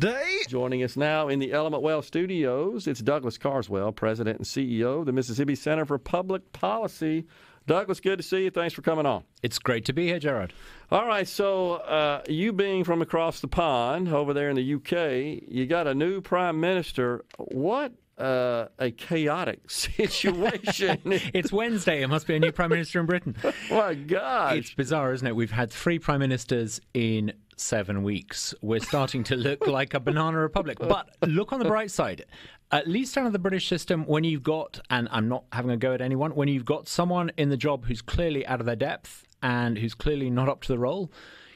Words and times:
Day. 0.00 0.40
Joining 0.48 0.82
us 0.82 0.96
now 0.96 1.28
in 1.28 1.38
the 1.38 1.52
Element 1.52 1.80
Wealth 1.80 2.04
studios, 2.04 2.88
it's 2.88 2.98
Douglas 2.98 3.38
Carswell, 3.38 3.92
President 3.92 4.38
and 4.38 4.44
CEO 4.44 4.98
of 4.98 5.06
the 5.06 5.12
Mississippi 5.12 5.54
Center 5.54 5.84
for 5.84 5.98
Public 5.98 6.52
Policy. 6.52 7.26
Douglas, 7.68 8.00
good 8.00 8.16
to 8.16 8.24
see 8.24 8.42
you. 8.42 8.50
Thanks 8.50 8.74
for 8.74 8.82
coming 8.82 9.06
on. 9.06 9.22
It's 9.44 9.60
great 9.60 9.84
to 9.84 9.92
be 9.92 10.08
here, 10.08 10.18
Gerard. 10.18 10.52
All 10.90 11.06
right, 11.06 11.28
so 11.28 11.74
uh, 11.74 12.22
you 12.28 12.52
being 12.52 12.82
from 12.82 13.02
across 13.02 13.38
the 13.38 13.46
pond 13.46 14.08
over 14.08 14.34
there 14.34 14.50
in 14.50 14.56
the 14.56 14.74
UK, 14.74 15.44
you 15.46 15.64
got 15.66 15.86
a 15.86 15.94
new 15.94 16.20
prime 16.20 16.58
minister. 16.58 17.24
What 17.38 17.92
uh, 18.18 18.66
a 18.78 18.90
chaotic 18.90 19.60
situation. 19.70 21.00
it's 21.04 21.52
Wednesday. 21.52 22.02
It 22.02 22.08
must 22.08 22.26
be 22.26 22.36
a 22.36 22.40
new 22.40 22.52
prime 22.52 22.70
minister 22.70 23.00
in 23.00 23.06
Britain. 23.06 23.36
My 23.70 23.94
God. 23.94 24.56
It's 24.56 24.74
bizarre, 24.74 25.12
isn't 25.12 25.26
it? 25.26 25.36
We've 25.36 25.50
had 25.50 25.70
three 25.70 25.98
prime 25.98 26.20
ministers 26.20 26.80
in 26.92 27.32
seven 27.56 28.02
weeks. 28.02 28.54
We're 28.60 28.80
starting 28.80 29.24
to 29.24 29.36
look 29.36 29.66
like 29.66 29.94
a 29.94 30.00
banana 30.00 30.38
republic. 30.38 30.78
But 30.78 31.16
look 31.26 31.52
on 31.52 31.58
the 31.58 31.66
bright 31.66 31.90
side. 31.90 32.24
At 32.70 32.88
least 32.88 33.16
under 33.16 33.30
the 33.30 33.38
British 33.38 33.68
system, 33.68 34.04
when 34.06 34.24
you've 34.24 34.42
got, 34.42 34.80
and 34.90 35.08
I'm 35.10 35.28
not 35.28 35.44
having 35.52 35.70
a 35.70 35.76
go 35.76 35.94
at 35.94 36.00
anyone, 36.00 36.34
when 36.34 36.48
you've 36.48 36.64
got 36.64 36.88
someone 36.88 37.30
in 37.36 37.50
the 37.50 37.56
job 37.56 37.84
who's 37.84 38.02
clearly 38.02 38.46
out 38.46 38.60
of 38.60 38.66
their 38.66 38.76
depth 38.76 39.24
and 39.42 39.78
who's 39.78 39.94
clearly 39.94 40.30
not 40.30 40.48
up 40.48 40.62
to 40.62 40.68
the 40.68 40.78
role, 40.78 41.12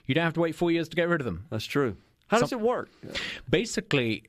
you 0.07 0.15
don't 0.15 0.25
have 0.25 0.35
to 0.35 0.41
wait 0.41 0.55
four 0.55 0.71
years 0.71 0.89
to 0.89 0.97
get 0.97 1.09
rid 1.09 1.21
of 1.21 1.25
them. 1.25 1.47
That's 1.51 1.67
true. 1.67 1.97
How 2.29 2.39
does 2.39 2.53
it 2.53 2.61
work? 2.61 2.91
Basically, 3.49 4.25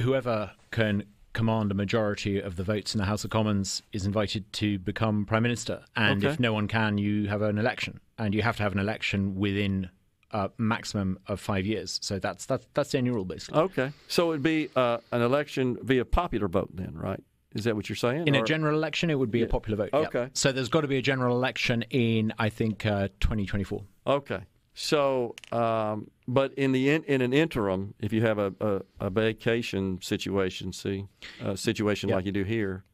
whoever 0.00 0.50
can 0.70 1.04
command 1.32 1.70
a 1.70 1.74
majority 1.74 2.40
of 2.40 2.56
the 2.56 2.64
votes 2.64 2.94
in 2.94 2.98
the 2.98 3.04
House 3.04 3.24
of 3.24 3.30
Commons 3.30 3.82
is 3.92 4.04
invited 4.04 4.52
to 4.54 4.78
become 4.78 5.24
prime 5.24 5.42
minister. 5.42 5.84
And 5.96 6.24
okay. 6.24 6.32
if 6.32 6.40
no 6.40 6.52
one 6.52 6.68
can, 6.68 6.98
you 6.98 7.28
have 7.28 7.42
an 7.42 7.58
election, 7.58 8.00
and 8.18 8.34
you 8.34 8.42
have 8.42 8.56
to 8.56 8.62
have 8.62 8.72
an 8.72 8.78
election 8.78 9.36
within 9.36 9.90
a 10.32 10.50
maximum 10.58 11.18
of 11.26 11.40
five 11.40 11.66
years. 11.66 11.98
So 12.02 12.18
that's 12.18 12.46
that's 12.46 12.66
that's 12.74 12.92
the 12.92 12.98
annual 12.98 13.16
rule, 13.16 13.24
basically. 13.24 13.60
Okay, 13.62 13.92
so 14.08 14.30
it'd 14.32 14.42
be 14.42 14.70
uh, 14.76 14.98
an 15.12 15.22
election 15.22 15.78
via 15.82 16.04
popular 16.04 16.48
vote, 16.48 16.70
then, 16.74 16.92
right? 16.94 17.22
Is 17.54 17.64
that 17.64 17.74
what 17.74 17.88
you're 17.88 17.96
saying? 17.96 18.28
In 18.28 18.36
or? 18.36 18.42
a 18.42 18.44
general 18.44 18.76
election, 18.76 19.10
it 19.10 19.18
would 19.18 19.30
be 19.30 19.40
yeah. 19.40 19.46
a 19.46 19.48
popular 19.48 19.76
vote. 19.76 19.90
Okay. 19.92 20.20
Yep. 20.20 20.30
So 20.34 20.52
there's 20.52 20.68
got 20.68 20.82
to 20.82 20.88
be 20.88 20.98
a 20.98 21.02
general 21.02 21.36
election 21.36 21.82
in, 21.90 22.32
I 22.38 22.48
think, 22.48 22.86
uh, 22.86 23.08
2024. 23.20 23.82
Okay. 24.06 24.40
So, 24.72 25.34
um, 25.50 26.10
but 26.28 26.54
in 26.54 26.70
the 26.72 26.90
in, 26.90 27.02
in, 27.04 27.20
an 27.22 27.32
interim, 27.32 27.94
if 27.98 28.12
you 28.12 28.22
have 28.22 28.38
a, 28.38 28.54
a, 28.60 28.80
a 29.00 29.10
vacation 29.10 30.00
situation, 30.00 30.72
see, 30.72 31.06
a 31.44 31.56
situation 31.56 32.08
like 32.08 32.24
you 32.24 32.32
do 32.32 32.44
here, 32.44 32.84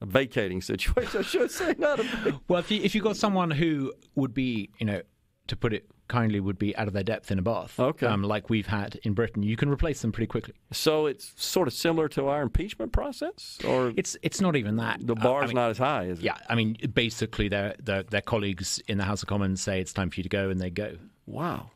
a 0.00 0.06
vacating 0.06 0.60
situation, 0.62 1.20
I 1.20 1.22
should 1.22 1.50
say, 1.50 1.74
not 1.78 2.00
a. 2.00 2.40
well, 2.48 2.58
if 2.58 2.70
you 2.72 2.82
if 2.82 2.94
you 2.94 3.00
got 3.00 3.16
someone 3.16 3.52
who 3.52 3.92
would 4.16 4.34
be, 4.34 4.70
you 4.78 4.86
know, 4.86 5.00
to 5.48 5.56
put 5.56 5.72
it 5.72 5.90
kindly, 6.08 6.40
would 6.40 6.58
be 6.58 6.76
out 6.76 6.88
of 6.88 6.94
their 6.94 7.02
depth 7.02 7.30
in 7.30 7.38
a 7.38 7.42
bath, 7.42 7.78
okay, 7.80 8.06
um, 8.06 8.22
like 8.22 8.50
we've 8.50 8.66
had 8.66 9.00
in 9.02 9.14
Britain, 9.14 9.42
you 9.42 9.56
can 9.56 9.68
replace 9.68 10.02
them 10.02 10.12
pretty 10.12 10.26
quickly. 10.26 10.54
So 10.72 11.06
it's 11.06 11.32
sort 11.36 11.68
of 11.68 11.74
similar 11.74 12.08
to 12.10 12.28
our 12.28 12.42
impeachment 12.42 12.92
process, 12.92 13.58
or 13.66 13.92
it's 13.96 14.16
it's 14.22 14.40
not 14.40 14.56
even 14.56 14.76
that. 14.76 15.04
The 15.06 15.14
bar's 15.14 15.42
uh, 15.42 15.44
I 15.44 15.46
mean, 15.48 15.56
not 15.56 15.70
as 15.70 15.78
high, 15.78 16.04
is 16.04 16.18
it? 16.18 16.24
Yeah, 16.24 16.36
I 16.48 16.54
mean, 16.54 16.76
basically, 16.92 17.48
their, 17.48 17.74
their 17.82 18.02
their 18.02 18.20
colleagues 18.20 18.80
in 18.88 18.98
the 18.98 19.04
House 19.04 19.22
of 19.22 19.28
Commons 19.28 19.60
say 19.60 19.80
it's 19.80 19.92
time 19.92 20.10
for 20.10 20.20
you 20.20 20.22
to 20.22 20.28
go, 20.28 20.50
and 20.50 20.60
they 20.60 20.70
go. 20.70 20.96
Wow. 21.26 21.70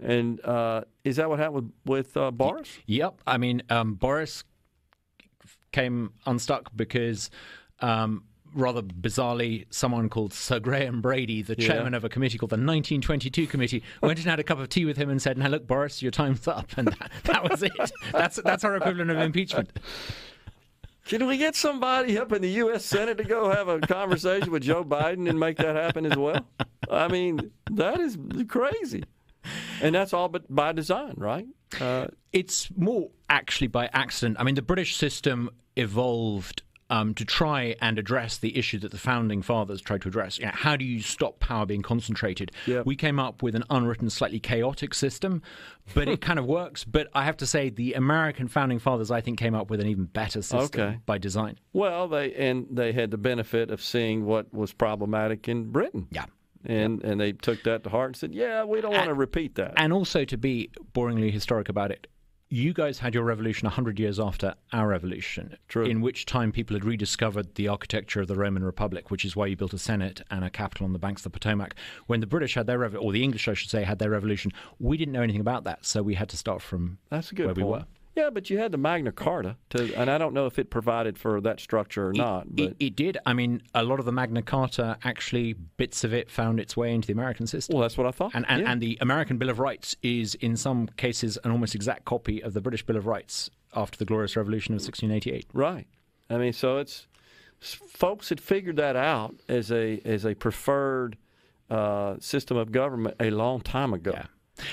And 0.00 0.44
uh, 0.44 0.82
is 1.04 1.16
that 1.16 1.28
what 1.28 1.38
happened 1.38 1.72
with, 1.84 2.06
with 2.06 2.16
uh, 2.16 2.30
Boris? 2.30 2.68
Yep. 2.86 3.22
I 3.26 3.38
mean, 3.38 3.62
um, 3.70 3.94
Boris 3.94 4.44
came 5.72 6.12
unstuck 6.26 6.70
because. 6.74 7.30
Um, 7.80 8.24
rather 8.54 8.82
bizarrely, 8.82 9.66
someone 9.70 10.08
called 10.08 10.32
Sir 10.32 10.60
Graham 10.60 11.00
Brady, 11.00 11.42
the 11.42 11.56
chairman 11.56 11.92
yeah. 11.92 11.98
of 11.98 12.04
a 12.04 12.08
committee 12.08 12.38
called 12.38 12.50
the 12.50 12.54
1922 12.54 13.46
Committee, 13.46 13.82
went 14.00 14.18
and 14.18 14.28
had 14.28 14.40
a 14.40 14.44
cup 14.44 14.58
of 14.58 14.68
tea 14.68 14.84
with 14.84 14.96
him 14.96 15.10
and 15.10 15.20
said, 15.20 15.36
"Now 15.38 15.48
look, 15.48 15.66
Boris, 15.66 16.02
your 16.02 16.10
time's 16.10 16.46
up," 16.48 16.70
and 16.76 16.88
that, 16.88 17.10
that 17.24 17.50
was 17.50 17.62
it. 17.62 17.92
That's 18.12 18.36
that's 18.36 18.64
our 18.64 18.76
equivalent 18.76 19.10
of 19.10 19.18
impeachment. 19.18 19.70
Can 21.06 21.26
we 21.26 21.36
get 21.36 21.54
somebody 21.54 22.16
up 22.16 22.32
in 22.32 22.40
the 22.40 22.50
U.S. 22.50 22.82
Senate 22.84 23.18
to 23.18 23.24
go 23.24 23.50
have 23.50 23.68
a 23.68 23.78
conversation 23.80 24.50
with 24.50 24.62
Joe 24.62 24.84
Biden 24.84 25.28
and 25.28 25.38
make 25.38 25.58
that 25.58 25.76
happen 25.76 26.06
as 26.06 26.16
well? 26.16 26.46
I 26.90 27.08
mean, 27.08 27.50
that 27.70 28.00
is 28.00 28.16
crazy. 28.48 29.04
And 29.82 29.94
that's 29.94 30.14
all 30.14 30.28
but 30.28 30.52
by 30.54 30.72
design, 30.72 31.12
right? 31.18 31.46
Uh, 31.78 32.06
it's 32.32 32.70
more 32.74 33.10
actually 33.28 33.66
by 33.66 33.90
accident. 33.92 34.38
I 34.40 34.44
mean, 34.44 34.54
the 34.54 34.62
British 34.62 34.96
system 34.96 35.50
evolved 35.76 36.62
um, 36.90 37.14
to 37.14 37.24
try 37.24 37.76
and 37.80 37.98
address 37.98 38.36
the 38.38 38.56
issue 38.56 38.78
that 38.80 38.90
the 38.90 38.98
founding 38.98 39.42
fathers 39.42 39.80
tried 39.80 40.02
to 40.02 40.08
address. 40.08 40.38
You 40.38 40.46
know, 40.46 40.52
how 40.54 40.76
do 40.76 40.84
you 40.84 41.00
stop 41.00 41.40
power 41.40 41.66
being 41.66 41.82
concentrated? 41.82 42.52
Yep. 42.66 42.86
We 42.86 42.96
came 42.96 43.18
up 43.18 43.42
with 43.42 43.54
an 43.54 43.64
unwritten, 43.70 44.10
slightly 44.10 44.40
chaotic 44.40 44.94
system, 44.94 45.42
but 45.94 46.08
it 46.08 46.20
kind 46.20 46.38
of 46.38 46.46
works. 46.46 46.84
But 46.84 47.08
I 47.14 47.24
have 47.24 47.36
to 47.38 47.46
say, 47.46 47.70
the 47.70 47.94
American 47.94 48.48
founding 48.48 48.78
fathers, 48.78 49.10
I 49.10 49.20
think, 49.20 49.38
came 49.38 49.54
up 49.54 49.70
with 49.70 49.80
an 49.80 49.86
even 49.86 50.04
better 50.04 50.42
system 50.42 50.80
okay. 50.80 50.98
by 51.06 51.18
design. 51.18 51.58
Well, 51.72 52.08
they 52.08 52.34
and 52.34 52.66
they 52.70 52.92
had 52.92 53.10
the 53.10 53.18
benefit 53.18 53.70
of 53.70 53.82
seeing 53.82 54.24
what 54.24 54.52
was 54.52 54.72
problematic 54.72 55.48
in 55.48 55.70
Britain. 55.70 56.08
Yeah. 56.10 56.26
And 56.66 57.04
and 57.04 57.20
they 57.20 57.32
took 57.32 57.62
that 57.64 57.84
to 57.84 57.90
heart 57.90 58.10
and 58.10 58.16
said, 58.16 58.34
"Yeah, 58.34 58.64
we 58.64 58.80
don't 58.80 58.92
want 58.92 59.06
to 59.06 59.14
repeat 59.14 59.56
that." 59.56 59.74
And 59.76 59.92
also 59.92 60.24
to 60.24 60.38
be 60.38 60.70
boringly 60.94 61.30
historic 61.30 61.68
about 61.68 61.90
it, 61.90 62.06
you 62.54 62.72
guys 62.72 63.00
had 63.00 63.14
your 63.14 63.24
revolution 63.24 63.66
100 63.66 63.98
years 63.98 64.20
after 64.20 64.54
our 64.72 64.86
revolution, 64.86 65.56
True. 65.66 65.84
in 65.84 66.00
which 66.00 66.24
time 66.24 66.52
people 66.52 66.76
had 66.76 66.84
rediscovered 66.84 67.52
the 67.56 67.66
architecture 67.66 68.20
of 68.20 68.28
the 68.28 68.36
Roman 68.36 68.62
Republic, 68.62 69.10
which 69.10 69.24
is 69.24 69.34
why 69.34 69.46
you 69.46 69.56
built 69.56 69.72
a 69.72 69.78
Senate 69.78 70.20
and 70.30 70.44
a 70.44 70.50
capital 70.50 70.86
on 70.86 70.92
the 70.92 70.98
banks 71.00 71.20
of 71.26 71.32
the 71.32 71.38
Potomac. 71.38 71.74
When 72.06 72.20
the 72.20 72.28
British 72.28 72.54
had 72.54 72.66
their 72.66 72.78
revolution, 72.78 73.06
or 73.08 73.12
the 73.12 73.24
English, 73.24 73.48
I 73.48 73.54
should 73.54 73.70
say, 73.70 73.82
had 73.82 73.98
their 73.98 74.10
revolution, 74.10 74.52
we 74.78 74.96
didn't 74.96 75.12
know 75.12 75.22
anything 75.22 75.40
about 75.40 75.64
that, 75.64 75.84
so 75.84 76.00
we 76.02 76.14
had 76.14 76.28
to 76.28 76.36
start 76.36 76.62
from 76.62 76.98
That's 77.10 77.32
a 77.32 77.34
good 77.34 77.46
where 77.46 77.54
point. 77.56 77.66
we 77.66 77.72
were. 77.72 77.84
Yeah, 78.14 78.30
but 78.30 78.48
you 78.48 78.58
had 78.58 78.70
the 78.70 78.78
Magna 78.78 79.10
Carta, 79.10 79.56
to, 79.70 79.92
and 79.94 80.08
I 80.08 80.18
don't 80.18 80.34
know 80.34 80.46
if 80.46 80.58
it 80.58 80.70
provided 80.70 81.18
for 81.18 81.40
that 81.40 81.58
structure 81.58 82.08
or 82.08 82.10
it, 82.10 82.16
not. 82.16 82.46
But 82.54 82.64
it, 82.64 82.76
it, 82.78 82.96
did. 82.96 83.18
I 83.26 83.32
mean, 83.32 83.62
a 83.74 83.82
lot 83.82 83.98
of 83.98 84.04
the 84.04 84.12
Magna 84.12 84.40
Carta 84.40 84.96
actually 85.02 85.54
bits 85.54 86.04
of 86.04 86.14
it 86.14 86.30
found 86.30 86.60
its 86.60 86.76
way 86.76 86.94
into 86.94 87.06
the 87.06 87.12
American 87.12 87.48
system. 87.48 87.74
Well, 87.74 87.82
that's 87.82 87.98
what 87.98 88.06
I 88.06 88.12
thought. 88.12 88.32
And 88.34 88.46
and, 88.48 88.62
yeah. 88.62 88.70
and 88.70 88.80
the 88.80 88.98
American 89.00 89.36
Bill 89.36 89.50
of 89.50 89.58
Rights 89.58 89.96
is, 90.02 90.36
in 90.36 90.56
some 90.56 90.86
cases, 90.96 91.38
an 91.42 91.50
almost 91.50 91.74
exact 91.74 92.04
copy 92.04 92.40
of 92.40 92.54
the 92.54 92.60
British 92.60 92.86
Bill 92.86 92.96
of 92.96 93.06
Rights 93.06 93.50
after 93.74 93.98
the 93.98 94.04
Glorious 94.04 94.36
Revolution 94.36 94.74
of 94.74 94.80
1688. 94.80 95.48
Right. 95.52 95.86
I 96.30 96.38
mean, 96.38 96.52
so 96.52 96.78
it's 96.78 97.08
folks 97.60 98.28
had 98.28 98.40
figured 98.40 98.76
that 98.76 98.94
out 98.94 99.34
as 99.48 99.72
a 99.72 100.00
as 100.04 100.24
a 100.24 100.34
preferred 100.34 101.16
uh, 101.70 102.16
system 102.20 102.56
of 102.56 102.70
government 102.72 103.16
a 103.18 103.30
long 103.30 103.60
time 103.60 103.92
ago. 103.92 104.12
Yeah. 104.14 104.26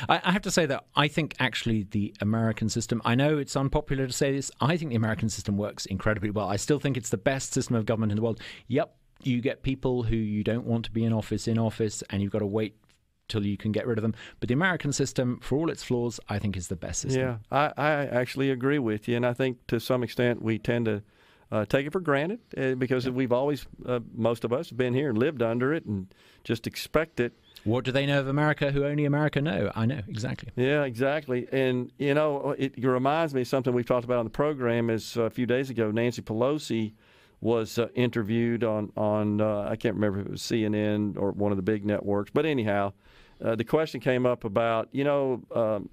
I, 0.08 0.22
I 0.24 0.32
have 0.32 0.42
to 0.44 0.52
say 0.52 0.66
that 0.66 0.86
I 0.96 1.08
think 1.08 1.36
actually 1.40 1.88
the 1.90 2.14
American 2.22 2.70
system, 2.70 3.02
I 3.06 3.16
know 3.16 3.38
it's 3.38 3.56
unpopular 3.56 4.08
to 4.08 4.14
say 4.14 4.32
this, 4.36 4.52
I 4.60 4.78
think 4.78 4.90
the 4.90 4.96
American 4.96 5.30
system 5.30 5.58
works 5.58 5.86
incredibly 5.86 6.30
well. 6.30 6.48
I 6.48 6.56
still 6.56 6.80
think 6.80 6.98
it's 6.98 7.10
the 7.10 7.18
best 7.18 7.54
system 7.54 7.76
of 7.76 7.86
government 7.86 8.12
in 8.12 8.16
the 8.16 8.22
world. 8.22 8.40
Yep, 8.68 8.96
you 9.24 9.42
get 9.42 9.64
people 9.64 10.04
who 10.04 10.16
you 10.16 10.44
don't 10.44 10.66
want 10.66 10.86
to 10.86 10.92
be 10.92 11.04
in 11.04 11.14
office 11.14 11.48
in 11.48 11.58
office, 11.58 12.04
and 12.10 12.22
you've 12.22 12.32
got 12.32 12.40
to 12.40 12.46
wait 12.46 12.76
till 13.28 13.46
you 13.46 13.58
can 13.58 13.72
get 13.72 13.88
rid 13.88 13.98
of 13.98 14.02
them. 14.02 14.14
But 14.40 14.50
the 14.50 14.54
American 14.54 14.92
system, 14.92 15.40
for 15.42 15.58
all 15.58 15.70
its 15.70 15.84
flaws, 15.84 16.20
I 16.28 16.38
think 16.38 16.58
is 16.58 16.68
the 16.68 16.76
best 16.76 17.02
system. 17.02 17.22
Yeah, 17.22 17.38
I, 17.52 17.72
I 17.78 18.06
actually 18.06 18.52
agree 18.52 18.80
with 18.80 19.08
you, 19.08 19.16
and 19.16 19.26
I 19.26 19.34
think 19.34 19.66
to 19.68 19.80
some 19.80 20.04
extent 20.04 20.42
we 20.42 20.60
tend 20.60 20.86
to 20.86 21.02
uh, 21.52 21.66
take 21.66 21.86
it 21.86 21.92
for 21.92 22.00
granted 22.00 22.40
uh, 22.58 22.76
because 22.76 23.06
yeah. 23.06 23.12
we've 23.12 23.32
always, 23.32 23.66
uh, 23.86 24.00
most 24.14 24.44
of 24.44 24.54
us, 24.54 24.70
have 24.70 24.78
been 24.78 24.94
here 24.94 25.10
and 25.10 25.18
lived 25.18 25.42
under 25.42 25.74
it 25.74 25.86
and 25.86 26.14
just 26.44 26.68
expect 26.68 27.20
it. 27.20 27.34
What 27.64 27.86
do 27.86 27.92
they 27.92 28.06
know 28.06 28.20
of 28.20 28.28
America 28.28 28.72
who 28.72 28.86
only 28.86 29.06
America 29.06 29.42
know? 29.42 29.72
I 29.76 29.86
know, 29.86 30.02
exactly. 30.08 30.52
Yeah, 30.56 30.84
exactly. 30.84 31.48
And, 31.52 31.92
you 31.98 32.14
know, 32.14 32.56
it, 32.58 32.74
reminds 32.84 33.34
me 33.34 33.42
of 33.42 33.48
something 33.48 33.74
we 33.74 33.84
talked 33.84 34.06
about 34.06 34.18
on 34.18 34.26
the 34.26 34.32
program 34.32 34.90
is 34.90 35.16
uh, 35.16 35.24
a 35.24 35.30
few 35.30 35.46
days 35.46 35.70
ago, 35.70 35.92
Nancy 35.92 36.22
Pelosi 36.22 36.94
was 37.40 37.78
uh, 37.78 37.88
interviewed 37.96 38.64
on, 38.64 38.92
on 38.98 39.42
uh, 39.42 39.68
I 39.70 39.76
can't 39.76 39.96
remember 39.96 40.20
if 40.22 40.26
it 40.26 40.32
was 40.32 40.42
CNN 40.42 41.18
or 41.18 41.32
one 41.32 41.52
of 41.52 41.58
the 41.58 41.64
big 41.64 41.86
networks, 41.86 42.32
but 42.34 42.46
anyhow, 42.46 42.94
uh, 43.44 43.56
the 43.56 43.64
question 43.64 44.00
came 44.00 44.26
up 44.26 44.44
about, 44.44 44.90
you 44.92 45.04
know, 45.04 45.44
um, 45.54 45.90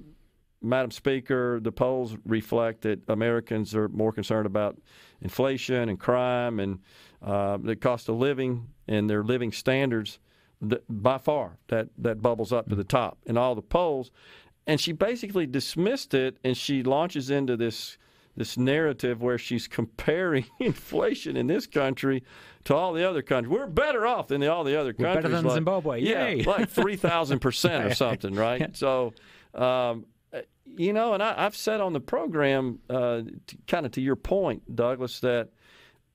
Madam 0.61 0.91
Speaker, 0.91 1.61
the 1.61 1.73
polls 1.73 2.17
reflect 2.27 2.83
that 2.83 3.01
Americans 3.09 3.75
are 3.75 3.89
more 3.89 4.13
concerned 4.13 4.47
about 4.47 4.77
inflation 5.21 5.89
and 5.89 5.99
crime 6.01 6.61
and 6.61 6.81
uh, 7.23 7.57
the 7.59 7.77
cost 7.77 8.09
of 8.09 8.17
living 8.17 8.69
and 8.87 9.09
their 9.09 9.23
living 9.23 9.53
standards 9.53 10.19
by 10.89 11.19
far 11.19 11.59
that 11.69 11.89
that 11.97 12.21
bubbles 12.21 12.53
up 12.53 12.69
to 12.69 12.75
the 12.75 12.85
top 12.85 13.19
in 13.27 13.37
all 13.37 13.55
the 13.55 13.63
polls 13.63 14.11
and 14.67 14.81
she 14.81 14.93
basically 14.93 15.47
dismissed 15.47 16.15
it 16.15 16.37
and 16.45 16.57
she 16.57 16.83
launches 16.83 17.31
into 17.31 17.57
this 17.57 17.97
this 18.37 18.57
narrative 18.57 19.21
where 19.21 19.37
she's 19.37 19.67
comparing 19.67 20.47
inflation 20.61 21.37
in 21.37 21.49
this 21.49 21.67
country 21.67 22.23
to 22.65 22.75
all 22.75 22.93
the 22.93 23.09
other 23.09 23.21
countries. 23.21 23.51
We're 23.51 23.67
better 23.67 24.07
off 24.07 24.29
than 24.29 24.41
the, 24.41 24.47
all 24.47 24.63
the 24.63 24.79
other 24.79 24.93
countries. 24.93 25.17
We're 25.17 25.23
better 25.23 25.29
than 25.29 25.45
like, 25.45 25.55
Zimbabwe. 25.55 26.03
Yay. 26.03 26.37
Yeah, 26.37 26.45
like 26.47 26.71
three 26.71 26.97
thousand 26.97 27.41
percent 27.41 27.85
or 27.85 27.95
something, 27.95 28.35
right? 28.35 28.77
So, 28.77 29.13
um, 29.55 30.07
you 30.77 30.93
know, 30.93 31.15
and 31.15 31.23
I, 31.23 31.43
have 31.43 31.57
said 31.57 31.81
on 31.81 31.93
the 31.93 32.01
program, 32.01 32.79
uh, 32.89 33.23
kind 33.67 33.85
of 33.85 33.93
to 33.93 34.01
your 34.01 34.17
point, 34.17 34.77
Douglas, 34.77 35.21
that 35.21 35.49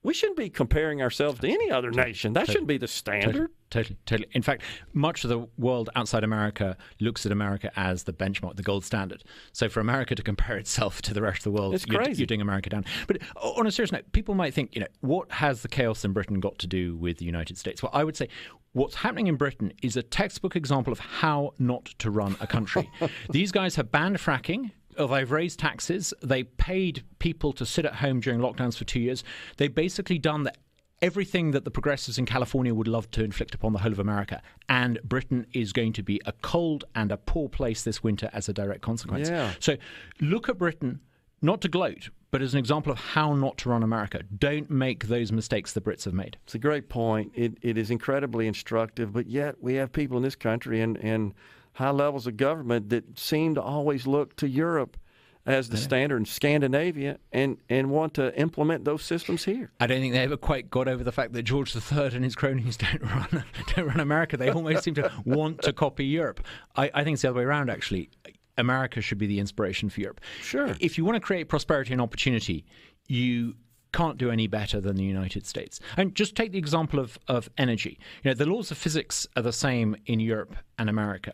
we 0.04 0.14
shouldn't 0.14 0.38
be 0.38 0.50
comparing 0.50 1.02
ourselves 1.02 1.40
to 1.40 1.48
any 1.50 1.72
other 1.72 1.90
nation. 1.90 2.34
That 2.34 2.48
shouldn't 2.48 2.68
be 2.68 2.78
the 2.78 2.88
standard. 2.88 3.52
Totally, 3.70 3.98
totally. 4.06 4.30
In 4.34 4.44
fact, 4.44 4.62
much 4.94 5.24
of 5.24 5.30
the 5.30 5.48
world 5.58 5.90
outside 5.96 6.24
America 6.24 6.78
looks 7.00 7.26
at 7.26 7.32
America 7.32 7.72
as 7.76 8.04
the 8.04 8.14
benchmark, 8.14 8.56
the 8.56 8.62
gold 8.64 8.86
standard. 8.86 9.24
So 9.52 9.68
for 9.68 9.80
America 9.80 10.14
to 10.14 10.22
compare 10.22 10.58
itself 10.60 11.02
to 11.04 11.14
the 11.14 11.22
rest 11.22 11.40
of 11.40 11.44
the 11.46 11.52
world, 11.52 11.74
It's 11.74 11.88
you're, 11.88 12.08
you're 12.10 12.28
doing 12.28 12.42
America 12.42 12.70
down. 12.70 12.86
But 13.08 13.20
on 13.36 13.66
a 13.66 13.72
serious 13.72 13.92
note, 13.92 14.12
people 14.12 14.36
might 14.36 14.54
think, 14.54 14.76
you 14.76 14.82
know, 14.82 14.88
what 15.00 15.32
has 15.32 15.62
the 15.62 15.70
chaos 15.70 16.06
in 16.06 16.14
Britain 16.14 16.40
got 16.40 16.60
to 16.60 16.68
do 16.68 16.96
with 16.96 17.18
the 17.18 17.26
United 17.26 17.58
States? 17.58 17.82
Well, 17.82 17.92
I 17.94 18.04
would 18.04 18.16
say 18.18 18.28
what's 18.74 18.96
happening 18.96 19.28
in 19.28 19.38
Britain 19.38 19.72
is 19.82 19.96
a 19.98 20.04
textbook 20.04 20.56
example 20.56 20.92
of 20.92 21.00
how 21.00 21.54
not 21.58 21.86
to 22.00 22.12
run 22.12 22.36
a 22.42 22.46
country. 22.48 22.92
These 23.30 23.52
guys 23.52 23.76
have 23.78 23.92
banned 23.92 24.18
fracking. 24.18 24.72
Oh, 24.98 25.08
they've 25.08 25.32
raised 25.32 25.60
taxes. 25.60 26.14
They 26.22 26.44
paid 26.44 27.04
people 27.20 27.54
to 27.54 27.66
sit 27.66 27.86
at 27.86 27.96
home 27.96 28.20
during 28.20 28.40
lockdowns 28.40 28.78
for 28.78 28.86
two 28.86 29.00
years. 29.00 29.24
They've 29.58 29.74
basically 29.74 30.20
done 30.20 30.44
the 30.44 30.54
everything 31.02 31.52
that 31.52 31.66
the 31.66 31.72
progressives 31.72 32.18
in 32.18 32.26
California 32.26 32.74
would 32.74 32.88
love 32.88 33.12
to 33.12 33.24
inflict 33.26 33.54
upon 33.54 33.74
the 33.74 33.80
whole 33.80 33.92
of 33.92 34.00
America. 34.00 34.42
And 34.70 35.00
Britain 35.04 35.46
is 35.52 35.74
going 35.74 35.92
to 35.94 36.04
be 36.04 36.22
a 36.26 36.32
cold 36.32 36.86
and 36.96 37.12
a 37.12 37.18
poor 37.18 37.50
place 37.50 37.84
this 37.84 38.02
winter 38.02 38.30
as 38.32 38.48
a 38.48 38.54
direct 38.54 38.82
consequence. 38.82 39.30
Yeah. 39.30 39.52
So 39.60 39.76
look 40.22 40.48
at 40.48 40.58
Britain, 40.58 41.02
not 41.42 41.60
to 41.62 41.68
gloat, 41.68 42.10
but 42.32 42.42
as 42.42 42.54
an 42.54 42.60
example 42.60 42.90
of 42.90 42.98
how 42.98 43.36
not 43.36 43.58
to 43.60 43.70
run 43.70 43.84
America. 43.84 44.22
Don't 44.38 44.70
make 44.72 45.08
those 45.08 45.32
mistakes 45.34 45.74
the 45.74 45.82
Brits 45.82 46.06
have 46.06 46.14
made. 46.14 46.38
It's 46.46 46.56
a 46.56 46.60
great 46.60 46.88
point. 46.88 47.34
It, 47.36 47.58
it 47.62 47.78
is 47.78 47.92
incredibly 47.92 48.48
instructive, 48.48 49.12
but 49.12 49.28
yet 49.28 49.62
we 49.62 49.74
have 49.76 49.92
people 49.92 50.16
in 50.16 50.24
this 50.24 50.38
country 50.38 50.80
and, 50.80 50.98
and 50.98 51.34
high 51.74 51.92
levels 51.92 52.28
of 52.28 52.38
government 52.38 52.90
that 52.90 53.18
seem 53.18 53.56
to 53.56 53.62
always 53.62 54.08
look 54.08 54.36
to 54.38 54.48
Europe 54.48 54.98
as 55.46 55.70
the 55.70 55.78
standard 55.78 56.18
in 56.18 56.26
Scandinavia 56.26 57.20
and, 57.34 57.58
and 57.70 57.90
want 57.90 58.14
to 58.14 58.38
implement 58.40 58.86
those 58.86 59.04
systems 59.04 59.44
here. 59.44 59.72
I 59.80 59.88
don't 59.88 60.00
think 60.00 60.14
they 60.14 60.20
ever 60.20 60.38
quite 60.38 60.70
got 60.70 60.88
over 60.88 61.04
the 61.04 61.12
fact 61.12 61.34
that 61.34 61.44
George 61.44 61.76
III 61.76 62.08
and 62.14 62.24
his 62.24 62.36
cronies 62.36 62.78
don't 62.78 63.02
run 63.02 63.44
don't 63.76 63.88
run 63.88 64.00
America. 64.00 64.38
They 64.38 64.50
almost 64.50 64.84
seem 64.84 64.94
to 64.96 65.12
want 65.26 65.62
to 65.64 65.74
copy 65.74 66.06
Europe. 66.06 66.46
I, 66.76 66.90
I 66.94 67.04
think 67.04 67.16
it's 67.16 67.24
the 67.24 67.30
other 67.30 67.40
way 67.40 67.46
around, 67.46 67.70
actually. 67.70 68.10
America 68.58 69.02
should 69.02 69.18
be 69.18 69.26
the 69.26 69.40
inspiration 69.40 69.90
for 69.90 70.00
Europe. 70.00 70.22
Sure. 70.42 70.76
If 70.80 70.98
you 70.98 71.04
want 71.04 71.16
to 71.16 71.20
create 71.20 71.50
prosperity 71.50 71.92
and 71.92 72.02
opportunity, 72.02 72.66
you 73.08 73.56
can't 73.94 74.18
do 74.18 74.30
any 74.30 74.48
better 74.48 74.80
than 74.80 74.96
the 74.96 75.04
United 75.04 75.46
States. 75.46 75.80
And 75.98 76.14
just 76.16 76.36
take 76.36 76.52
the 76.52 76.58
example 76.58 77.00
of, 77.00 77.18
of 77.28 77.50
energy. 77.58 78.00
You 78.24 78.32
know, 78.32 78.36
the 78.36 78.46
laws 78.46 78.72
of 78.72 78.78
physics 78.78 79.28
are 79.36 79.42
the 79.42 79.54
same 79.54 79.96
in 80.06 80.20
Europe 80.20 80.56
and 80.78 80.90
America. 80.90 81.34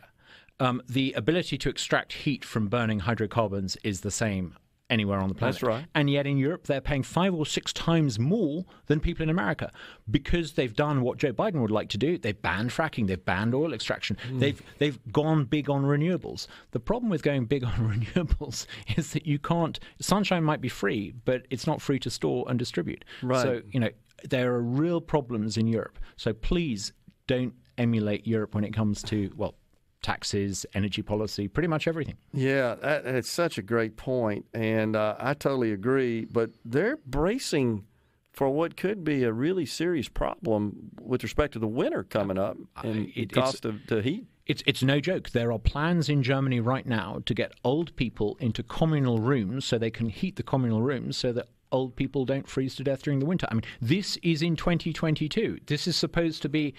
Um, 0.59 0.81
the 0.87 1.13
ability 1.13 1.57
to 1.59 1.69
extract 1.69 2.13
heat 2.13 2.43
from 2.43 2.67
burning 2.67 2.99
hydrocarbons 2.99 3.77
is 3.83 4.01
the 4.01 4.11
same 4.11 4.55
anywhere 4.89 5.19
on 5.19 5.29
the 5.29 5.35
planet. 5.35 5.55
That's 5.55 5.63
right. 5.63 5.85
And 5.93 6.09
yet 6.09 6.25
in 6.25 6.37
Europe, 6.37 6.65
they're 6.65 6.81
paying 6.81 7.03
five 7.03 7.33
or 7.33 7.45
six 7.45 7.71
times 7.73 8.19
more 8.19 8.65
than 8.87 8.99
people 8.99 9.23
in 9.23 9.29
America 9.29 9.71
because 10.09 10.53
they've 10.53 10.75
done 10.75 11.01
what 11.01 11.17
Joe 11.17 11.31
Biden 11.31 11.61
would 11.61 11.71
like 11.71 11.89
to 11.89 11.97
do. 11.97 12.17
They've 12.17 12.39
banned 12.39 12.71
fracking. 12.71 13.07
They've 13.07 13.23
banned 13.23 13.53
oil 13.53 13.73
extraction. 13.73 14.17
They've 14.31 14.61
they've 14.79 14.99
gone 15.11 15.45
big 15.45 15.69
on 15.69 15.83
renewables. 15.83 16.47
The 16.71 16.79
problem 16.79 17.09
with 17.09 17.21
going 17.21 17.45
big 17.45 17.63
on 17.65 17.71
renewables 17.71 18.65
is 18.97 19.13
that 19.13 19.25
you 19.25 19.39
can't. 19.39 19.79
Sunshine 20.01 20.43
might 20.43 20.61
be 20.61 20.69
free, 20.69 21.13
but 21.25 21.45
it's 21.49 21.67
not 21.67 21.81
free 21.81 21.99
to 21.99 22.09
store 22.09 22.45
and 22.49 22.57
distribute. 22.57 23.05
Right. 23.21 23.41
So 23.41 23.61
you 23.71 23.79
know 23.79 23.89
there 24.27 24.53
are 24.53 24.61
real 24.61 25.01
problems 25.01 25.57
in 25.57 25.67
Europe. 25.67 25.99
So 26.17 26.33
please 26.33 26.91
don't 27.27 27.53
emulate 27.77 28.27
Europe 28.27 28.55
when 28.55 28.63
it 28.63 28.73
comes 28.73 29.01
to 29.03 29.31
well 29.37 29.55
taxes, 30.01 30.65
energy 30.73 31.01
policy, 31.01 31.47
pretty 31.47 31.67
much 31.67 31.87
everything. 31.87 32.17
Yeah, 32.33 32.75
that, 32.75 33.05
it's 33.05 33.29
such 33.29 33.57
a 33.57 33.61
great 33.61 33.97
point, 33.97 34.45
and 34.53 34.95
uh, 34.95 35.15
I 35.19 35.33
totally 35.33 35.71
agree. 35.71 36.25
But 36.25 36.51
they're 36.65 36.97
bracing 37.05 37.85
for 38.31 38.49
what 38.49 38.77
could 38.77 39.03
be 39.03 39.23
a 39.23 39.33
really 39.33 39.65
serious 39.65 40.07
problem 40.07 40.91
with 41.01 41.23
respect 41.23 41.53
to 41.53 41.59
the 41.59 41.67
winter 41.67 42.03
coming 42.03 42.37
up 42.37 42.57
and 42.83 43.09
it- 43.15 43.29
the 43.29 43.41
cost 43.41 43.65
of 43.65 43.85
the 43.87 44.01
heat. 44.01 44.25
It's 44.45 44.63
it's 44.65 44.81
no 44.81 44.99
joke. 44.99 45.29
There 45.29 45.51
are 45.51 45.59
plans 45.59 46.09
in 46.09 46.23
Germany 46.23 46.59
right 46.59 46.85
now 46.87 47.21
to 47.27 47.33
get 47.35 47.51
old 47.63 47.95
people 47.95 48.35
into 48.39 48.63
communal 48.63 49.19
rooms 49.19 49.63
so 49.65 49.77
they 49.77 49.91
can 49.91 50.09
heat 50.09 50.37
the 50.37 50.43
communal 50.43 50.81
rooms 50.81 51.17
so 51.17 51.31
that 51.33 51.49
old 51.71 51.95
people 51.95 52.25
don't 52.25 52.47
freeze 52.47 52.75
to 52.75 52.83
death 52.83 53.03
during 53.03 53.19
the 53.19 53.25
winter. 53.25 53.47
I 53.49 53.53
mean, 53.55 53.63
this 53.81 54.17
is 54.23 54.41
in 54.41 54.55
2022. 54.55 55.59
This 55.65 55.87
is 55.87 55.95
supposed 55.95 56.41
to 56.41 56.49
be 56.49 56.73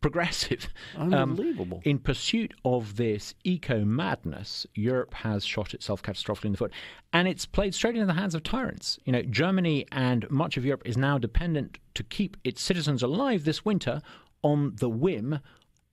progressive. 0.00 0.68
Um, 0.96 1.14
Unbelievable. 1.14 1.80
in 1.84 1.98
pursuit 1.98 2.52
of 2.64 2.96
this 2.96 3.34
eco 3.44 3.84
madness, 3.84 4.66
Europe 4.74 5.14
has 5.14 5.44
shot 5.44 5.74
itself 5.74 6.02
catastrophically 6.02 6.46
in 6.46 6.52
the 6.52 6.58
foot, 6.58 6.72
and 7.12 7.26
it's 7.26 7.46
played 7.46 7.74
straight 7.74 7.94
into 7.94 8.06
the 8.06 8.12
hands 8.12 8.34
of 8.34 8.42
tyrants. 8.42 8.98
You 9.04 9.12
know, 9.12 9.22
Germany 9.22 9.86
and 9.90 10.28
much 10.30 10.56
of 10.56 10.64
Europe 10.64 10.82
is 10.84 10.96
now 10.96 11.18
dependent 11.18 11.78
to 11.94 12.02
keep 12.02 12.36
its 12.44 12.60
citizens 12.60 13.02
alive 13.02 13.44
this 13.44 13.64
winter 13.64 14.02
on 14.42 14.74
the 14.76 14.88
whim 14.88 15.40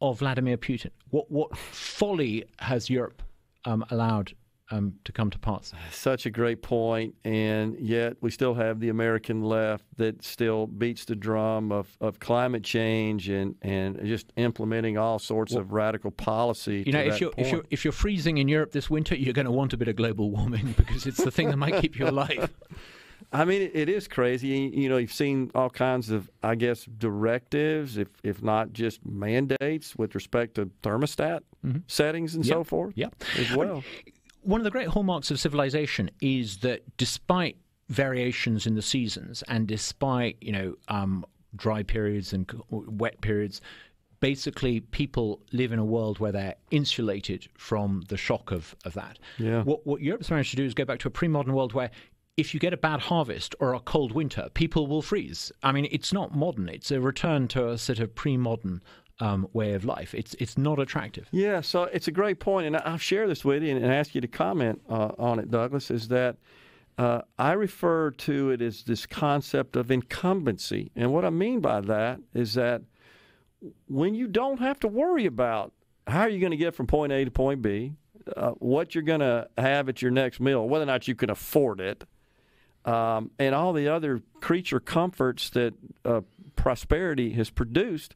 of 0.01 0.19
Vladimir 0.19 0.57
Putin. 0.57 0.91
What 1.09 1.31
what 1.31 1.57
folly 1.57 2.45
has 2.59 2.89
Europe 2.89 3.21
um, 3.65 3.85
allowed 3.89 4.33
um, 4.71 4.93
to 5.05 5.11
come 5.11 5.29
to 5.29 5.39
pass? 5.39 5.73
Such 5.91 6.25
a 6.25 6.29
great 6.29 6.61
point, 6.61 7.15
and 7.23 7.77
yet 7.79 8.17
we 8.21 8.31
still 8.31 8.53
have 8.53 8.79
the 8.79 8.89
American 8.89 9.43
left 9.43 9.85
that 9.97 10.23
still 10.23 10.67
beats 10.67 11.05
the 11.05 11.15
drum 11.15 11.71
of, 11.71 11.95
of 12.01 12.19
climate 12.19 12.63
change 12.63 13.29
and, 13.29 13.55
and 13.61 13.99
just 14.05 14.31
implementing 14.35 14.97
all 14.97 15.19
sorts 15.19 15.53
of 15.55 15.71
radical 15.73 16.11
policy. 16.11 16.83
You 16.85 16.91
to 16.91 16.91
know, 16.91 16.99
if 17.01 17.21
you're 17.21 17.31
if 17.37 17.51
you're 17.51 17.65
if 17.69 17.85
you're 17.85 17.91
freezing 17.91 18.37
in 18.37 18.47
Europe 18.47 18.71
this 18.71 18.89
winter, 18.89 19.15
you're 19.15 19.33
going 19.33 19.45
to 19.45 19.51
want 19.51 19.73
a 19.73 19.77
bit 19.77 19.87
of 19.87 19.95
global 19.95 20.31
warming 20.31 20.73
because 20.77 21.05
it's 21.05 21.23
the 21.23 21.31
thing 21.31 21.49
that 21.49 21.57
might 21.57 21.81
keep 21.81 21.97
you 21.97 22.07
alive. 22.07 22.53
I 23.31 23.45
mean, 23.45 23.69
it, 23.73 23.89
is 23.89 24.07
crazy. 24.07 24.47
You 24.73 24.89
know, 24.89 24.97
you've 24.97 25.13
seen 25.13 25.51
all 25.53 25.69
kinds 25.69 26.09
of, 26.09 26.29
I 26.41 26.55
guess, 26.55 26.85
directives, 26.85 27.97
if 27.97 28.07
if 28.23 28.41
not 28.41 28.73
just 28.73 29.05
mandates, 29.05 29.95
with 29.95 30.15
respect 30.15 30.55
to 30.55 30.71
thermostat 30.81 31.41
settings 31.87 32.33
and 32.35 32.45
so 32.45 32.61
Mm-hmm. 32.61 32.63
Forth. 32.63 32.93
Yep. 32.95 33.23
as 33.37 33.55
well. 33.55 33.83
One 34.41 34.59
of 34.59 34.65
the 34.65 34.71
great 34.71 34.87
hallmarks 34.87 35.31
of 35.31 35.39
civilization 35.39 36.11
is 36.21 36.57
that 36.57 36.81
despite 36.97 37.57
variations 37.89 38.65
in 38.65 38.75
the 38.75 38.81
seasons 38.81 39.43
and 39.47 39.67
despite, 39.67 40.37
you 40.41 40.51
know, 40.51 40.75
um, 40.87 41.25
dry 41.55 41.83
periods 41.83 42.33
and 42.33 42.49
wet 42.69 43.19
periods, 43.21 43.61
basically 44.19 44.79
people 44.79 45.41
live 45.51 45.71
in 45.71 45.79
a 45.79 45.85
world 45.85 46.19
where 46.19 46.31
they're 46.31 46.55
insulated 46.71 47.47
from 47.57 48.03
the 48.09 48.17
shock 48.17 48.51
of, 48.51 48.75
of 48.85 48.93
that. 48.93 49.17
Yeah. 49.37 49.63
What, 49.63 49.85
what 49.85 50.01
Europe's 50.01 50.29
managed 50.29 50.51
to 50.51 50.57
do 50.57 50.65
is 50.65 50.73
go 50.73 50.85
back 50.85 50.99
to 50.99 51.07
a 51.07 51.11
pre 51.11 51.27
modern 51.27 51.53
world 51.53 51.73
where 51.73 51.91
if 52.37 52.53
you 52.53 52.59
get 52.59 52.73
a 52.73 52.77
bad 52.77 53.01
harvest 53.01 53.55
or 53.59 53.73
a 53.73 53.79
cold 53.81 54.13
winter, 54.13 54.47
people 54.53 54.87
will 54.87 55.01
freeze. 55.01 55.51
I 55.61 55.71
mean, 55.71 55.87
it's 55.91 56.13
not 56.13 56.33
modern, 56.33 56.69
it's 56.69 56.91
a 56.91 57.01
return 57.01 57.47
to 57.49 57.69
a 57.69 57.77
sort 57.77 57.99
of 57.99 58.15
pre 58.15 58.37
modern 58.37 58.81
um, 59.19 59.47
way 59.53 59.73
of 59.73 59.85
life. 59.85 60.13
It's, 60.13 60.33
it's 60.35 60.57
not 60.57 60.79
attractive. 60.79 61.27
Yeah, 61.31 61.61
so 61.61 61.83
it's 61.83 62.07
a 62.07 62.11
great 62.11 62.39
point, 62.39 62.67
and 62.67 62.77
I'll 62.77 62.97
share 62.97 63.27
this 63.27 63.43
with 63.43 63.63
you 63.63 63.75
and, 63.75 63.85
ask 63.85 64.15
you 64.15 64.21
to 64.21 64.27
comment 64.27 64.81
uh, 64.89 65.11
on 65.17 65.39
it, 65.39 65.51
Douglas. 65.51 65.91
Is 65.91 66.07
that 66.09 66.37
uh, 66.97 67.21
I 67.37 67.53
refer 67.53 68.11
to 68.11 68.51
it 68.51 68.61
as 68.61 68.83
this 68.83 69.05
concept 69.05 69.75
of 69.75 69.91
incumbency, 69.91 70.91
and 70.95 71.11
what 71.11 71.25
I 71.25 71.29
mean 71.29 71.59
by 71.59 71.81
that 71.81 72.19
is 72.33 72.53
that 72.53 72.81
when 73.87 74.15
you 74.15 74.27
don't 74.27 74.59
have 74.59 74.79
to 74.81 74.87
worry 74.87 75.25
about 75.25 75.73
how 76.07 76.21
are 76.21 76.29
you 76.29 76.39
going 76.39 76.51
to 76.51 76.57
get 76.57 76.75
from 76.75 76.87
point 76.87 77.11
A 77.11 77.25
to 77.25 77.31
point 77.31 77.61
B, 77.61 77.93
uh, 78.35 78.51
what 78.51 78.95
you're 78.95 79.03
going 79.03 79.19
to 79.19 79.47
have 79.57 79.89
at 79.89 80.01
your 80.01 80.11
next 80.11 80.39
meal, 80.39 80.67
whether 80.67 80.83
or 80.83 80.87
not 80.87 81.07
you 81.07 81.15
can 81.15 81.29
afford 81.29 81.81
it, 81.81 82.03
um, 82.85 83.31
and 83.37 83.53
all 83.53 83.73
the 83.73 83.87
other 83.87 84.21
creature 84.39 84.79
comforts 84.79 85.49
that 85.51 85.73
uh, 86.05 86.21
prosperity 86.55 87.31
has 87.33 87.49
produced, 87.49 88.15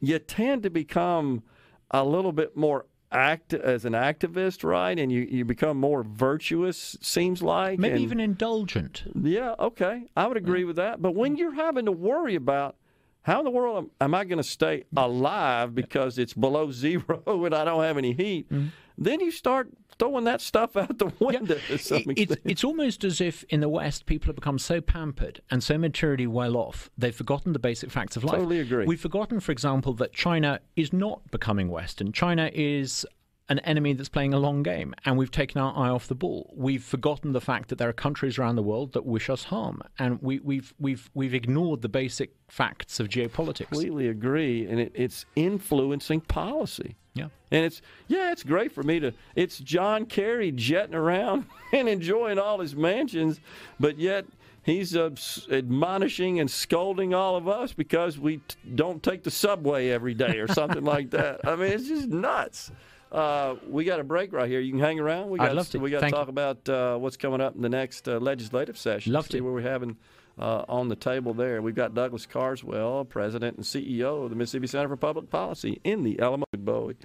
you 0.00 0.18
tend 0.18 0.62
to 0.62 0.70
become 0.70 1.42
a 1.90 2.04
little 2.04 2.32
bit 2.32 2.56
more 2.56 2.86
act 3.12 3.52
as 3.52 3.84
an 3.84 3.92
activist, 3.92 4.62
right? 4.62 4.98
And 4.98 5.10
you, 5.10 5.22
you 5.22 5.44
become 5.44 5.78
more 5.78 6.02
virtuous, 6.02 6.96
seems 7.00 7.42
like. 7.42 7.78
Maybe 7.78 7.94
and- 7.94 8.02
even 8.02 8.20
indulgent. 8.20 9.04
yeah, 9.20 9.54
okay. 9.58 10.04
I 10.16 10.26
would 10.26 10.36
agree 10.36 10.64
with 10.64 10.76
that. 10.76 11.02
But 11.02 11.14
when 11.14 11.36
you're 11.36 11.54
having 11.54 11.86
to 11.86 11.92
worry 11.92 12.34
about 12.34 12.76
how 13.22 13.40
in 13.40 13.44
the 13.44 13.50
world 13.50 13.76
am, 13.76 13.90
am 14.00 14.14
I 14.14 14.24
going 14.24 14.38
to 14.38 14.42
stay 14.42 14.84
alive 14.96 15.74
because 15.74 16.18
it's 16.18 16.32
below 16.34 16.70
zero 16.72 17.22
and 17.26 17.54
I 17.54 17.64
don't 17.64 17.82
have 17.82 17.98
any 17.98 18.12
heat, 18.12 18.50
mm-hmm. 18.50 18.68
Then 19.00 19.18
you 19.20 19.30
start 19.30 19.68
throwing 19.98 20.24
that 20.24 20.40
stuff 20.40 20.76
out 20.76 20.98
the 20.98 21.10
window 21.18 21.56
It- 21.68 21.70
it's, 21.70 22.36
it's 22.44 22.64
almost 22.64 23.02
as 23.04 23.20
if 23.20 23.42
in 23.44 23.60
the 23.60 23.68
West 23.68 24.06
people 24.06 24.26
have 24.28 24.36
become 24.36 24.58
so 24.58 24.80
pampered 24.80 25.40
and 25.50 25.62
so 25.64 25.76
materially 25.78 26.26
well 26.26 26.56
off, 26.56 26.90
they've 26.96 27.14
forgotten 27.14 27.52
the 27.52 27.58
basic 27.58 27.90
facts 27.90 28.16
of 28.16 28.24
life. 28.24 28.36
Totally 28.36 28.60
agree. 28.60 28.84
We've 28.86 29.00
forgotten, 29.00 29.40
for 29.40 29.52
example, 29.52 29.92
that 29.94 30.12
China 30.12 30.60
is 30.76 30.92
not 30.92 31.30
becoming 31.30 31.68
Western. 31.68 32.12
China 32.12 32.50
is 32.54 33.04
an 33.48 33.58
enemy 33.60 33.92
that's 33.94 34.08
playing 34.08 34.32
a 34.32 34.38
long 34.38 34.62
game, 34.62 34.94
and 35.04 35.18
we've 35.18 35.30
taken 35.32 35.60
our 35.60 35.76
eye 35.76 35.88
off 35.88 36.06
the 36.06 36.14
ball. 36.14 36.54
We've 36.56 36.84
forgotten 36.84 37.32
the 37.32 37.40
fact 37.40 37.68
that 37.70 37.78
there 37.78 37.88
are 37.88 37.92
countries 37.92 38.38
around 38.38 38.54
the 38.54 38.62
world 38.62 38.92
that 38.92 39.04
wish 39.04 39.28
us 39.28 39.42
harm, 39.44 39.82
and 39.98 40.22
we, 40.22 40.38
we've 40.38 40.72
we've 40.78 41.10
we've 41.14 41.34
ignored 41.34 41.82
the 41.82 41.88
basic 41.88 42.30
facts 42.48 43.00
of 43.00 43.08
geopolitics. 43.08 43.66
completely 43.66 44.06
agree, 44.06 44.66
and 44.66 44.78
it, 44.78 44.92
it's 44.94 45.26
influencing 45.34 46.20
policy. 46.20 46.94
Yeah. 47.14 47.28
And 47.50 47.64
it's 47.64 47.82
yeah, 48.08 48.30
it's 48.32 48.42
great 48.44 48.72
for 48.72 48.82
me 48.82 49.00
to. 49.00 49.12
It's 49.34 49.58
John 49.58 50.06
Kerry 50.06 50.52
jetting 50.52 50.94
around 50.94 51.46
and 51.72 51.88
enjoying 51.88 52.38
all 52.38 52.60
his 52.60 52.76
mansions, 52.76 53.40
but 53.80 53.98
yet 53.98 54.26
he's 54.62 54.96
uh, 54.96 55.10
admonishing 55.50 56.38
and 56.40 56.50
scolding 56.50 57.14
all 57.14 57.36
of 57.36 57.48
us 57.48 57.72
because 57.72 58.18
we 58.18 58.36
t- 58.38 58.56
don't 58.74 59.02
take 59.02 59.22
the 59.24 59.30
subway 59.30 59.88
every 59.88 60.14
day 60.14 60.38
or 60.38 60.48
something 60.48 60.84
like 60.84 61.10
that. 61.12 61.40
I 61.46 61.56
mean, 61.56 61.72
it's 61.72 61.88
just 61.88 62.08
nuts. 62.08 62.70
Uh, 63.10 63.56
we 63.68 63.84
got 63.84 63.98
a 63.98 64.04
break 64.04 64.32
right 64.32 64.48
here. 64.48 64.60
You 64.60 64.70
can 64.70 64.80
hang 64.80 65.00
around. 65.00 65.30
We 65.30 65.38
got 65.40 65.48
I'd 65.50 65.56
love 65.56 65.68
to. 65.70 65.78
we 65.78 65.90
got 65.90 66.00
to 66.02 66.10
talk 66.10 66.28
you. 66.28 66.30
about 66.30 66.68
uh, 66.68 66.96
what's 66.96 67.16
coming 67.16 67.40
up 67.40 67.56
in 67.56 67.62
the 67.62 67.68
next 67.68 68.08
uh, 68.08 68.18
legislative 68.18 68.78
session. 68.78 69.12
Love 69.12 69.26
See 69.26 69.38
to. 69.38 69.40
where 69.40 69.52
we're 69.52 69.62
having 69.62 69.96
uh, 70.38 70.64
on 70.68 70.88
the 70.88 70.96
table 70.96 71.34
there. 71.34 71.60
We've 71.62 71.74
got 71.74 71.94
Douglas 71.94 72.26
Carswell, 72.26 73.04
President 73.04 73.56
and 73.56 73.64
CEO 73.64 74.24
of 74.24 74.30
the 74.30 74.36
Mississippi 74.36 74.66
Center 74.66 74.88
for 74.88 74.96
Public 74.96 75.30
Policy 75.30 75.80
in 75.84 76.02
the 76.02 76.20
Alamo 76.20 76.44
Bowie. 76.56 76.96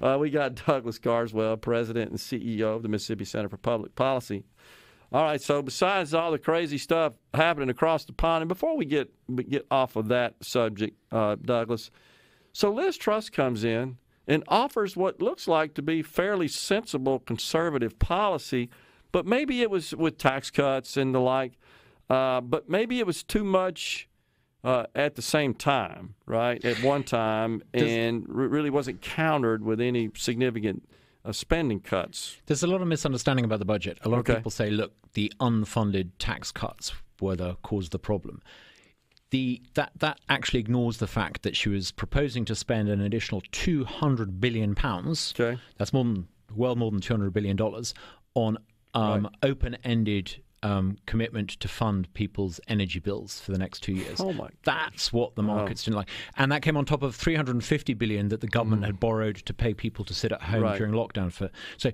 Uh, 0.00 0.16
we 0.20 0.30
got 0.30 0.54
Douglas 0.66 0.98
Carswell, 0.98 1.56
President 1.56 2.10
and 2.10 2.18
CEO 2.18 2.76
of 2.76 2.82
the 2.82 2.88
Mississippi 2.88 3.24
Center 3.24 3.48
for 3.48 3.56
Public 3.56 3.94
Policy. 3.94 4.44
All 5.12 5.24
right. 5.24 5.40
So 5.40 5.60
besides 5.60 6.14
all 6.14 6.32
the 6.32 6.38
crazy 6.38 6.78
stuff 6.78 7.12
happening 7.34 7.68
across 7.68 8.06
the 8.06 8.14
pond, 8.14 8.42
and 8.42 8.48
before 8.48 8.76
we 8.76 8.86
get 8.86 9.10
get 9.48 9.66
off 9.70 9.96
of 9.96 10.08
that 10.08 10.42
subject, 10.42 10.96
uh, 11.12 11.36
Douglas, 11.42 11.90
so 12.52 12.72
Liz 12.72 12.96
Truss 12.96 13.28
comes 13.28 13.64
in 13.64 13.98
and 14.26 14.44
offers 14.48 14.96
what 14.96 15.20
looks 15.20 15.48
like 15.48 15.74
to 15.74 15.82
be 15.82 16.02
fairly 16.02 16.48
sensible 16.48 17.18
conservative 17.18 17.98
policy, 17.98 18.70
but 19.10 19.26
maybe 19.26 19.62
it 19.62 19.70
was 19.70 19.94
with 19.94 20.16
tax 20.16 20.50
cuts 20.50 20.96
and 20.96 21.14
the 21.14 21.20
like, 21.20 21.58
uh, 22.12 22.40
but 22.40 22.68
maybe 22.68 22.98
it 22.98 23.06
was 23.06 23.22
too 23.22 23.44
much 23.44 24.08
uh, 24.64 24.84
at 24.94 25.14
the 25.16 25.22
same 25.22 25.54
time, 25.54 26.14
right? 26.26 26.64
At 26.64 26.82
one 26.82 27.02
time, 27.04 27.62
and 27.74 28.24
re- 28.28 28.46
really 28.46 28.70
wasn't 28.70 29.00
countered 29.00 29.62
with 29.64 29.80
any 29.80 30.10
significant 30.14 30.88
uh, 31.24 31.32
spending 31.32 31.80
cuts. 31.80 32.36
There's 32.46 32.62
a 32.62 32.66
lot 32.66 32.80
of 32.82 32.88
misunderstanding 32.88 33.44
about 33.44 33.58
the 33.60 33.64
budget. 33.64 33.98
A 34.04 34.08
lot 34.08 34.18
Okay. 34.20 34.32
of 34.34 34.38
people 34.40 34.50
say, 34.50 34.70
look, 34.70 34.92
the 35.14 35.32
unfunded 35.40 36.10
tax 36.18 36.52
cuts 36.52 36.92
were 37.20 37.36
the 37.36 37.54
cause 37.62 37.86
of 37.86 37.90
the 37.90 37.98
problem. 37.98 38.42
The, 39.30 39.62
that 39.74 39.92
that 40.00 40.18
actually 40.28 40.60
ignores 40.60 40.98
the 40.98 41.06
fact 41.06 41.42
that 41.42 41.56
she 41.56 41.70
was 41.70 41.90
proposing 41.90 42.44
to 42.44 42.54
spend 42.54 42.90
an 42.90 43.00
additional 43.00 43.42
200 43.50 44.40
billion 44.40 44.74
pounds. 44.74 45.32
Okay. 45.38 45.58
That's 45.78 45.92
more 45.94 46.04
than 46.04 46.28
well 46.54 46.76
more 46.76 46.90
than 46.90 47.00
200 47.00 47.32
billion 47.32 47.56
dollars 47.56 47.94
on 48.34 48.58
um, 48.92 49.30
open-ended 49.42 50.42
um, 50.62 50.96
commitment 51.06 51.50
to 51.60 51.68
fund 51.68 52.12
people's 52.14 52.60
energy 52.68 52.98
bills 53.00 53.40
for 53.40 53.52
the 53.52 53.58
next 53.58 53.80
two 53.80 53.92
years. 53.92 54.20
Oh, 54.20 54.32
my 54.32 54.48
That's 54.64 55.12
what 55.12 55.34
the 55.34 55.42
markets 55.42 55.84
didn't 55.84 55.96
like, 55.96 56.08
and 56.36 56.50
that 56.52 56.62
came 56.62 56.76
on 56.76 56.84
top 56.84 57.02
of 57.02 57.14
350 57.16 57.94
billion 57.94 58.28
that 58.28 58.40
the 58.40 58.46
government 58.46 58.84
had 58.84 59.00
borrowed 59.00 59.36
to 59.36 59.54
pay 59.54 59.74
people 59.74 60.04
to 60.04 60.14
sit 60.14 60.32
at 60.32 60.42
home 60.42 60.60
Mm. 60.62 60.64
Right. 60.64 60.78
during 60.78 60.92
lockdown. 60.92 61.32
For 61.32 61.50
so, 61.76 61.90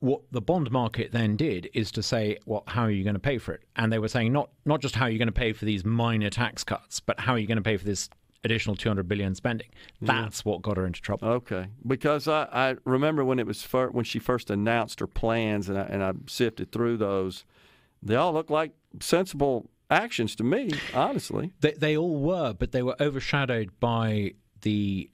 what 0.00 0.22
the 0.30 0.40
bond 0.40 0.70
market 0.70 1.10
then 1.12 1.36
did 1.36 1.68
is 1.74 1.90
to 1.92 2.02
say, 2.02 2.38
well, 2.46 2.62
how 2.68 2.82
are 2.84 2.90
you 2.90 3.02
going 3.02 3.14
to 3.14 3.20
pay 3.20 3.36
for 3.38 3.52
it? 3.52 3.62
And 3.76 3.92
they 3.92 3.98
were 3.98 4.08
saying 4.08 4.32
not 4.32 4.50
not 4.64 4.80
just 4.80 4.94
how 4.94 5.06
are 5.06 5.10
you 5.10 5.18
going 5.18 5.26
to 5.26 5.32
pay 5.32 5.52
for 5.52 5.64
these 5.64 5.84
minor 5.84 6.30
tax 6.30 6.62
cuts, 6.64 7.00
but 7.00 7.18
how 7.20 7.32
are 7.32 7.38
you 7.38 7.46
going 7.48 7.56
to 7.56 7.62
pay 7.62 7.76
for 7.76 7.84
this 7.84 8.08
additional 8.44 8.76
200 8.76 9.08
billion 9.08 9.34
spending? 9.34 9.66
That's 10.00 10.44
what 10.44 10.62
got 10.62 10.76
her 10.76 10.86
into 10.86 11.00
trouble. 11.02 11.26
Okay, 11.28 11.66
because 11.84 12.28
I, 12.28 12.44
I 12.52 12.76
remember 12.84 13.24
when 13.24 13.40
it 13.40 13.46
was 13.46 13.62
fir- 13.62 13.90
when 13.90 14.04
she 14.04 14.20
first 14.20 14.48
announced 14.50 15.00
her 15.00 15.08
plans, 15.08 15.68
and 15.68 15.76
I, 15.76 15.82
and 15.82 16.02
I 16.04 16.12
sifted 16.28 16.70
through 16.70 16.98
those. 16.98 17.44
They 18.02 18.14
all 18.16 18.32
look 18.32 18.50
like 18.50 18.72
sensible 19.00 19.70
actions 19.90 20.34
to 20.36 20.44
me, 20.44 20.70
honestly. 20.94 21.52
They, 21.60 21.72
they 21.72 21.96
all 21.96 22.16
were, 22.16 22.52
but 22.52 22.72
they 22.72 22.82
were 22.82 22.96
overshadowed 23.00 23.70
by 23.80 24.34
the 24.62 25.10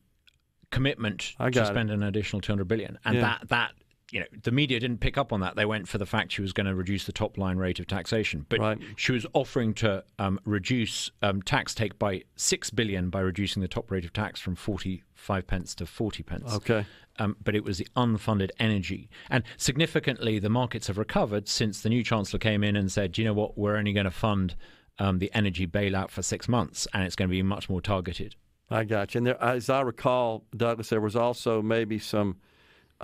commitment 0.70 1.34
to 1.38 1.50
got 1.50 1.62
it. 1.62 1.66
spend 1.66 1.90
an 1.90 2.02
additional 2.02 2.40
200 2.40 2.66
billion, 2.66 2.98
and 3.04 3.16
Yeah. 3.16 3.20
that 3.22 3.48
that 3.48 3.72
you 4.14 4.20
know 4.20 4.26
the 4.44 4.52
media 4.52 4.78
didn't 4.78 4.98
pick 4.98 5.18
up 5.18 5.32
on 5.32 5.40
that. 5.40 5.56
They 5.56 5.64
went 5.64 5.88
for 5.88 5.98
the 5.98 6.06
fact 6.06 6.30
she 6.32 6.40
was 6.40 6.52
going 6.52 6.66
to 6.66 6.74
reduce 6.74 7.04
the 7.04 7.12
top 7.12 7.36
line 7.36 7.56
rate 7.58 7.80
of 7.80 7.86
taxation, 7.88 8.46
but 8.48 8.60
Right. 8.60 8.78
she 8.96 9.10
was 9.10 9.26
offering 9.32 9.74
to 9.74 10.04
um, 10.20 10.38
reduce 10.44 11.10
um, 11.20 11.42
tax 11.42 11.74
take 11.74 11.98
by 11.98 12.22
six 12.36 12.70
billion 12.70 13.10
by 13.10 13.18
reducing 13.20 13.60
the 13.60 13.66
top 13.68 13.90
rate 13.90 14.04
of 14.04 14.12
tax 14.12 14.40
from 14.40 14.54
45 14.54 15.46
pence 15.48 15.74
to 15.74 15.86
40 15.86 16.22
pence. 16.22 16.54
Okay, 16.54 16.86
Um, 17.18 17.36
but 17.42 17.56
it 17.56 17.64
was 17.64 17.78
the 17.78 17.88
unfunded 17.96 18.50
energy. 18.60 19.10
And 19.30 19.42
significantly, 19.56 20.38
the 20.38 20.48
markets 20.50 20.86
have 20.86 20.96
recovered 20.98 21.48
since 21.48 21.80
the 21.82 21.88
new 21.88 22.04
chancellor 22.04 22.38
came 22.38 22.62
in 22.62 22.76
and 22.76 22.90
said, 22.92 23.18
you 23.18 23.24
know 23.24 23.34
what, 23.34 23.58
we're 23.58 23.76
only 23.76 23.92
going 23.92 24.04
to 24.04 24.10
fund 24.12 24.54
um, 25.00 25.18
the 25.18 25.30
energy 25.34 25.66
bailout 25.66 26.10
for 26.10 26.22
six 26.22 26.48
months, 26.48 26.86
and 26.94 27.02
it's 27.02 27.16
going 27.16 27.28
to 27.28 27.32
be 27.32 27.42
much 27.42 27.68
more 27.68 27.80
targeted. 27.80 28.36
I 28.70 28.84
got 28.84 29.12
you. 29.14 29.18
And 29.18 29.26
there, 29.26 29.42
as 29.42 29.68
I 29.68 29.80
recall, 29.80 30.44
Douglas, 30.56 30.88
there 30.90 31.00
was 31.00 31.16
also 31.16 31.60
maybe 31.60 31.98
some 31.98 32.36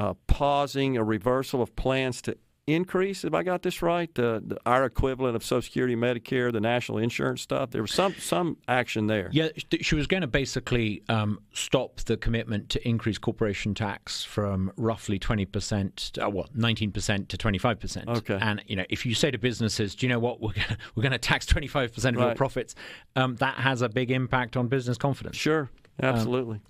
uh, 0.01 0.15
pausing, 0.27 0.97
a 0.97 1.05
reversal 1.05 1.63
of 1.63 1.77
plans 1.77 2.23
to 2.23 2.37
increase. 2.67 3.25
If 3.25 3.35
I 3.35 3.43
got 3.43 3.63
this 3.63 3.83
right, 3.83 4.13
the, 4.15 4.43
the, 4.45 4.59
our 4.65 4.85
equivalent 4.85 5.37
of 5.37 5.45
Social 5.45 5.63
Security, 5.63 5.97
Medicare, 5.97 6.53
the 6.53 6.61
national 6.61 6.99
insurance 6.99 7.43
stuff. 7.43 7.71
There 7.71 7.83
was 7.83 7.93
some 7.93 8.15
some 8.15 8.57
action 8.69 9.07
there. 9.07 9.29
Yeah, 9.33 9.49
she 9.81 9.95
was 9.95 10.07
going 10.07 10.23
to 10.23 10.27
basically 10.27 11.03
um, 11.09 11.41
stop 11.53 12.01
the 12.01 12.17
commitment 12.17 12.69
to 12.71 12.89
increase 12.89 13.19
corporation 13.19 13.75
tax 13.75 14.25
from 14.25 14.73
roughly 14.77 15.19
20%, 15.19 16.25
uh, 16.25 16.31
well, 16.31 16.49
19% 16.57 17.29
to 17.29 17.37
25%. 17.37 18.09
Okay. 18.09 18.39
And, 18.41 18.63
you 18.67 18.77
know, 18.77 18.85
if 18.89 19.05
you 19.05 19.15
say 19.15 19.31
to 19.31 19.39
businesses, 19.39 19.95
do 19.95 20.07
you 20.07 20.13
know 20.13 20.19
what, 20.19 20.41
we're 20.41 20.53
going 20.53 20.77
we're 20.95 21.03
going 21.03 21.13
to 21.13 21.19
tax 21.19 21.47
25% 21.47 22.09
of 22.09 22.15
your 22.15 22.35
profits, 22.35 22.75
um, 23.17 23.37
that 23.37 23.57
has 23.57 23.83
a 23.83 23.89
big 23.89 24.11
impact 24.11 24.57
on 24.57 24.69
business 24.69 24.97
confidence. 24.97 25.37
Sure, 25.37 25.69
absolutely. 26.03 26.61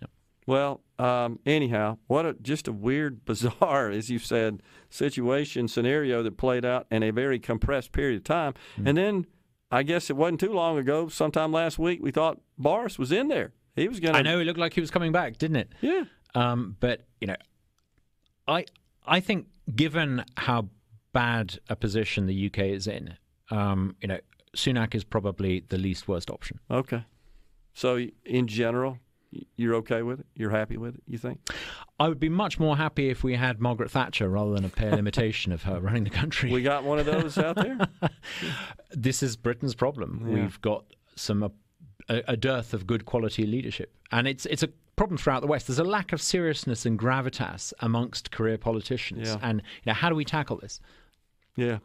Well, 0.51 0.81
um, 0.99 1.39
anyhow, 1.47 1.99
what 2.09 2.27
a 2.27 2.33
just 2.35 2.67
a 2.67 2.73
weird, 2.73 3.25
bizarre, 3.25 3.89
as 3.89 4.11
you 4.11 4.19
said, 4.19 4.65
situation 4.89 5.69
scenario 5.69 6.25
that 6.25 6.39
played 6.39 6.65
out 6.65 6.89
in 6.91 7.05
a 7.05 7.13
very 7.13 7.39
compressed 7.39 7.93
period 7.93 8.17
of 8.17 8.25
time. 8.25 8.55
And 8.85 8.99
then, 8.99 9.27
I 9.71 9.85
guess 9.85 10.11
it 10.11 10.17
wasn't 10.17 10.41
too 10.41 10.53
long 10.53 10.77
ago, 10.77 11.07
sometime 11.07 11.53
last 11.53 11.79
week, 11.79 12.01
we 12.03 12.11
thought 12.11 12.41
Boris 12.59 12.99
was 12.99 13.13
in 13.13 13.29
there. 13.29 13.53
He 13.77 13.87
was 13.87 14.01
going 14.01 14.15
to. 14.15 14.19
I 14.19 14.23
know 14.23 14.41
it 14.41 14.45
looked 14.45 14.59
like 14.59 14.75
he 14.75 14.81
was 14.81 14.91
coming 14.91 15.13
back, 15.13 15.39
didn't 15.39 15.55
it? 15.55 15.73
Yeah. 15.83 16.03
Um, 16.35 16.77
but 16.81 17.07
you 17.21 17.29
know, 17.29 17.37
I 18.49 18.65
I 19.07 19.21
think 19.21 19.47
given 19.73 20.25
how 20.37 20.69
bad 21.13 21.61
a 21.69 21.77
position 21.77 22.27
the 22.27 22.47
UK 22.47 22.59
is 22.59 22.89
in, 22.89 23.17
um, 23.53 23.95
you 24.01 24.09
know, 24.09 24.19
Sunak 24.57 24.97
is 24.97 25.05
probably 25.05 25.61
the 25.69 25.79
least 25.79 26.09
worst 26.09 26.29
option. 26.29 26.59
Okay. 26.69 27.05
So, 27.73 28.05
in 28.25 28.49
general, 28.49 28.99
you're 29.57 29.75
okay 29.77 30.03
with 30.03 30.21
it? 30.21 30.27
You're 30.35 30.51
happy 30.51 30.77
with 30.77 30.97
it? 30.97 31.03
You 31.07 31.19
think? 31.19 31.41
I 31.99 32.09
would 32.09 32.19
be 32.21 32.29
much 32.29 32.59
more 32.59 32.77
happy 32.77 33.11
if 33.11 33.23
we 33.23 33.35
had 33.37 33.61
Margaret 33.61 33.91
Thatcher 33.91 34.29
rather 34.29 34.53
than 34.55 34.65
a 34.65 34.69
pale 34.69 34.99
imitation 34.99 35.53
of 35.53 35.63
her 35.65 35.79
running 35.81 36.05
the 36.05 36.11
country. 36.11 36.51
We 36.51 36.63
got 36.63 36.85
one 36.85 36.99
of 36.99 37.07
those 37.07 37.39
out 37.39 37.57
there. 37.57 37.79
this 38.91 39.23
is 39.23 39.37
Britain's 39.37 39.75
problem. 39.75 40.25
Yeah. 40.27 40.35
We've 40.35 40.61
got 40.61 40.85
some 41.17 41.43
a, 41.43 42.23
a 42.27 42.37
dearth 42.37 42.75
of 42.75 42.87
good 42.87 43.05
quality 43.05 43.47
leadership, 43.47 43.95
and 44.11 44.27
it's 44.27 44.47
it's 44.47 44.63
a 44.63 44.69
problem 44.97 45.17
throughout 45.17 45.41
the 45.41 45.47
West. 45.47 45.67
There's 45.69 45.79
a 45.79 45.85
lack 45.85 46.13
of 46.13 46.21
seriousness 46.21 46.85
and 46.85 46.99
gravitas 46.99 47.73
amongst 47.81 48.31
career 48.31 48.59
politicians, 48.59 49.29
Yeah. 49.29 49.39
and 49.43 49.59
you 49.61 49.91
know, 49.91 49.95
how 49.95 50.09
do 50.09 50.15
we 50.15 50.25
tackle 50.25 50.57
this? 50.59 50.81
Yeah. 51.57 51.79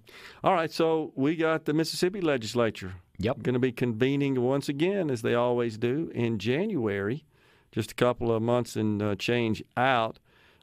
All 0.44 0.54
right. 0.54 0.72
So 0.72 1.12
we 1.16 1.36
got 1.36 1.66
the 1.66 1.74
Mississippi 1.74 2.22
legislature. 2.22 2.94
Yep. 3.18 3.44
Going 3.44 3.54
to 3.54 3.60
be 3.60 3.72
convening 3.72 4.42
once 4.42 4.68
again, 4.68 5.10
as 5.10 5.22
they 5.22 5.36
always 5.36 5.78
do, 5.78 6.12
in 6.14 6.38
January, 6.38 7.24
just 7.76 7.92
a 7.92 7.96
couple 7.96 8.32
of 8.32 8.42
months 8.42 8.76
and 8.76 9.04
uh, 9.04 9.16
change 9.16 9.62
out. 9.76 10.18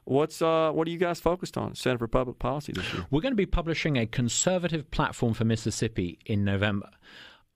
What's 0.05 0.41
uh, 0.41 0.71
what 0.71 0.87
are 0.87 0.91
you 0.91 0.97
guys 0.97 1.21
focused 1.21 1.57
on, 1.57 1.75
Center 1.75 1.99
for 1.99 2.07
Public 2.09 2.39
Policy 2.39 2.73
this 2.73 2.91
year? 2.91 3.05
We're 3.09 3.21
going 3.21 3.31
to 3.31 3.37
be 3.37 3.45
publishing 3.45 3.97
a 3.97 4.05
conservative 4.05 4.91
platform 4.91 5.33
for 5.33 5.45
Mississippi 5.45 6.19
in 6.25 6.43
November. 6.43 6.89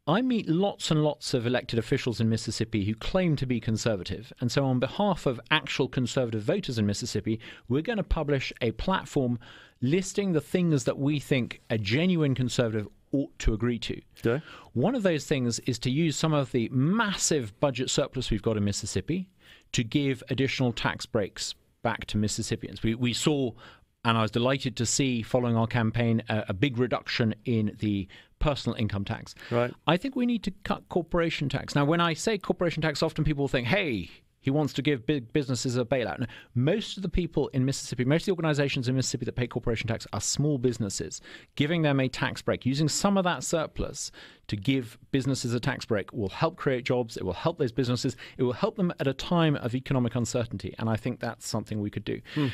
I 0.09 0.21
meet 0.21 0.47
lots 0.47 0.89
and 0.89 1.03
lots 1.03 1.33
of 1.33 1.45
elected 1.45 1.77
officials 1.77 2.21
in 2.21 2.29
Mississippi 2.29 2.85
who 2.85 2.95
claim 2.95 3.35
to 3.35 3.45
be 3.45 3.59
conservative. 3.59 4.31
And 4.39 4.49
so, 4.49 4.63
on 4.63 4.79
behalf 4.79 5.25
of 5.25 5.41
actual 5.51 5.89
conservative 5.89 6.43
voters 6.43 6.77
in 6.77 6.85
Mississippi, 6.85 7.41
we're 7.67 7.81
going 7.81 7.97
to 7.97 8.03
publish 8.03 8.53
a 8.61 8.71
platform 8.71 9.39
listing 9.81 10.31
the 10.31 10.39
things 10.39 10.85
that 10.85 10.97
we 10.97 11.19
think 11.19 11.61
a 11.69 11.77
genuine 11.77 12.35
conservative 12.35 12.87
ought 13.11 13.37
to 13.39 13.53
agree 13.53 13.79
to. 13.79 14.01
Okay. 14.25 14.43
One 14.73 14.95
of 14.95 15.03
those 15.03 15.25
things 15.25 15.59
is 15.59 15.79
to 15.79 15.89
use 15.89 16.15
some 16.15 16.33
of 16.33 16.51
the 16.51 16.69
massive 16.69 17.57
budget 17.59 17.89
surplus 17.89 18.31
we've 18.31 18.41
got 18.41 18.57
in 18.57 18.63
Mississippi 18.63 19.29
to 19.73 19.83
give 19.83 20.23
additional 20.29 20.71
tax 20.73 21.05
breaks 21.05 21.55
back 21.83 22.05
to 22.05 22.17
Mississippians. 22.17 22.83
We, 22.83 22.95
we 22.95 23.13
saw, 23.13 23.51
and 24.03 24.17
I 24.17 24.21
was 24.21 24.31
delighted 24.31 24.75
to 24.77 24.85
see 24.85 25.21
following 25.21 25.55
our 25.55 25.67
campaign, 25.67 26.21
a, 26.29 26.45
a 26.49 26.53
big 26.53 26.77
reduction 26.77 27.35
in 27.45 27.75
the 27.79 28.07
personal 28.39 28.77
income 28.77 29.05
tax. 29.05 29.35
Right. 29.51 29.73
I 29.87 29.97
think 29.97 30.15
we 30.15 30.25
need 30.25 30.43
to 30.43 30.51
cut 30.63 30.87
corporation 30.89 31.49
tax. 31.49 31.75
Now, 31.75 31.85
when 31.85 32.01
I 32.01 32.13
say 32.13 32.37
corporation 32.37 32.81
tax, 32.81 33.01
often 33.01 33.23
people 33.23 33.47
think, 33.47 33.67
hey, 33.67 34.09
He 34.47 34.51
wants 34.51 34.71
to 34.75 34.81
give 34.81 35.05
big 35.05 35.33
businesses 35.33 35.75
a 35.75 35.83
bailout. 35.83 36.19
Now, 36.19 36.25
most 36.55 36.95
of 36.95 37.03
the 37.03 37.09
people 37.09 37.49
in 37.49 37.65
Mississippi, 37.65 38.05
most 38.05 38.21
of 38.21 38.25
the 38.27 38.31
organizations 38.31 38.87
in 38.87 38.95
Mississippi 38.95 39.25
that 39.25 39.35
pay 39.35 39.45
corporation 39.45 39.89
tax 39.89 40.07
are 40.13 40.21
small 40.21 40.57
businesses. 40.57 41.19
Giving 41.57 41.81
them 41.81 41.99
a 41.99 42.07
tax 42.07 42.41
break, 42.41 42.65
using 42.65 42.87
some 42.87 43.17
of 43.17 43.25
that 43.25 43.43
surplus 43.43 44.09
to 44.47 44.55
give 44.55 44.97
businesses 45.11 45.53
a 45.53 45.59
tax 45.59 45.83
break 45.83 46.13
will 46.13 46.29
help 46.29 46.55
create 46.55 46.85
jobs. 46.85 47.17
It 47.17 47.25
will 47.25 47.33
help 47.33 47.57
those 47.57 47.73
businesses. 47.73 48.15
It 48.37 48.43
will 48.43 48.53
help 48.53 48.77
them 48.77 48.93
at 49.01 49.07
a 49.07 49.13
time 49.13 49.57
of 49.57 49.75
economic 49.75 50.15
uncertainty. 50.15 50.73
And 50.79 50.89
I 50.89 50.95
think 50.95 51.19
that's 51.19 51.45
something 51.45 51.81
we 51.81 51.89
could 51.89 52.05
do. 52.05 52.21
Hmm. 52.33 52.47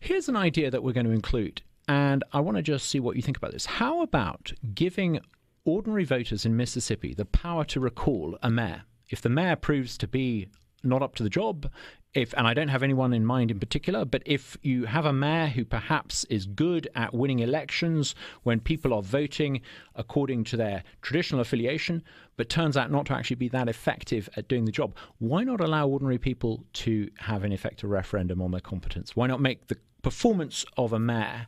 Here's 0.00 0.28
an 0.28 0.36
idea 0.36 0.70
that 0.70 0.82
we're 0.82 0.92
going 0.92 1.06
to 1.06 1.12
include. 1.12 1.62
And 1.88 2.24
I 2.34 2.40
want 2.40 2.58
to 2.58 2.62
just 2.62 2.90
see 2.90 3.00
what 3.00 3.16
you 3.16 3.22
think 3.22 3.38
about 3.38 3.52
this. 3.52 3.64
How 3.64 4.02
about 4.02 4.52
giving 4.74 5.20
ordinary 5.64 6.04
voters 6.04 6.44
in 6.44 6.58
Mississippi 6.58 7.14
the 7.14 7.24
power 7.24 7.64
to 7.64 7.80
recall 7.80 8.36
a 8.42 8.50
mayor? 8.50 8.82
If 9.08 9.22
the 9.22 9.30
mayor 9.30 9.56
proves 9.56 9.96
to 9.96 10.06
be 10.06 10.48
not 10.82 11.02
up 11.02 11.14
to 11.16 11.22
the 11.22 11.30
job, 11.30 11.70
if 12.14 12.32
and 12.36 12.46
I 12.46 12.54
don't 12.54 12.68
have 12.68 12.82
anyone 12.82 13.12
in 13.12 13.24
mind 13.24 13.50
in 13.50 13.60
particular, 13.60 14.04
but 14.04 14.22
if 14.24 14.56
you 14.62 14.86
have 14.86 15.04
a 15.04 15.12
mayor 15.12 15.46
who 15.46 15.64
perhaps 15.64 16.24
is 16.24 16.46
good 16.46 16.88
at 16.94 17.12
winning 17.12 17.40
elections 17.40 18.14
when 18.44 18.60
people 18.60 18.94
are 18.94 19.02
voting 19.02 19.60
according 19.94 20.44
to 20.44 20.56
their 20.56 20.82
traditional 21.02 21.40
affiliation, 21.40 22.02
but 22.36 22.48
turns 22.48 22.76
out 22.76 22.90
not 22.90 23.06
to 23.06 23.12
actually 23.12 23.36
be 23.36 23.48
that 23.48 23.68
effective 23.68 24.28
at 24.36 24.48
doing 24.48 24.64
the 24.64 24.72
job, 24.72 24.96
why 25.18 25.44
not 25.44 25.60
allow 25.60 25.86
ordinary 25.86 26.18
people 26.18 26.64
to 26.72 27.10
have 27.18 27.44
an 27.44 27.52
effective 27.52 27.90
referendum 27.90 28.40
on 28.40 28.50
their 28.52 28.60
competence? 28.60 29.14
Why 29.14 29.26
not 29.26 29.40
make 29.40 29.66
the 29.66 29.76
performance 30.02 30.64
of 30.76 30.92
a 30.92 30.98
mayor 30.98 31.46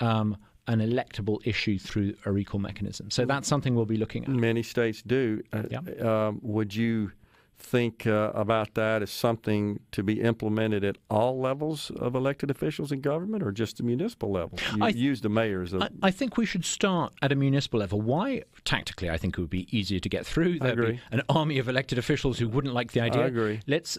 um, 0.00 0.36
an 0.66 0.80
electable 0.80 1.38
issue 1.44 1.78
through 1.78 2.14
a 2.26 2.32
recall 2.32 2.60
mechanism? 2.60 3.10
So 3.10 3.24
that's 3.24 3.48
something 3.48 3.74
we'll 3.74 3.86
be 3.86 3.96
looking 3.96 4.24
at. 4.24 4.28
Many 4.28 4.62
states 4.62 5.00
do. 5.02 5.42
Uh, 5.52 6.06
um, 6.06 6.40
would 6.42 6.74
you? 6.74 7.12
Think 7.62 8.06
uh, 8.06 8.32
about 8.34 8.74
that 8.74 9.02
as 9.02 9.10
something 9.10 9.80
to 9.92 10.02
be 10.02 10.20
implemented 10.20 10.84
at 10.84 10.98
all 11.08 11.40
levels 11.40 11.90
of 11.96 12.14
elected 12.14 12.50
officials 12.50 12.92
in 12.92 13.00
government 13.00 13.42
or 13.42 13.52
just 13.52 13.76
the 13.76 13.82
municipal 13.82 14.30
level? 14.30 14.58
You 14.76 14.84
I 14.84 14.92
th- 14.92 15.02
use 15.02 15.20
the 15.20 15.28
mayors. 15.28 15.72
Of- 15.72 15.82
I, 15.82 15.88
I, 16.02 16.10
think 16.10 16.36
we 16.36 16.44
should 16.44 16.64
start 16.64 17.14
at 17.22 17.32
a 17.32 17.34
municipal 17.34 17.80
level. 17.80 18.00
Why? 18.00 18.42
Tactically, 18.64 19.10
I 19.10 19.16
think 19.16 19.38
it 19.38 19.40
would 19.40 19.50
be 19.50 19.66
easier 19.76 20.00
to 20.00 20.08
get 20.08 20.26
through. 20.26 20.58
There'd 20.58 20.78
be 20.78 21.00
an 21.10 21.22
army 21.28 21.58
of 21.58 21.68
elected 21.68 21.98
officials 21.98 22.38
who 22.38 22.48
wouldn't 22.48 22.74
like 22.74 22.92
the 22.92 23.00
idea. 23.00 23.22
I 23.22 23.26
agree. 23.26 23.60
Let's, 23.66 23.98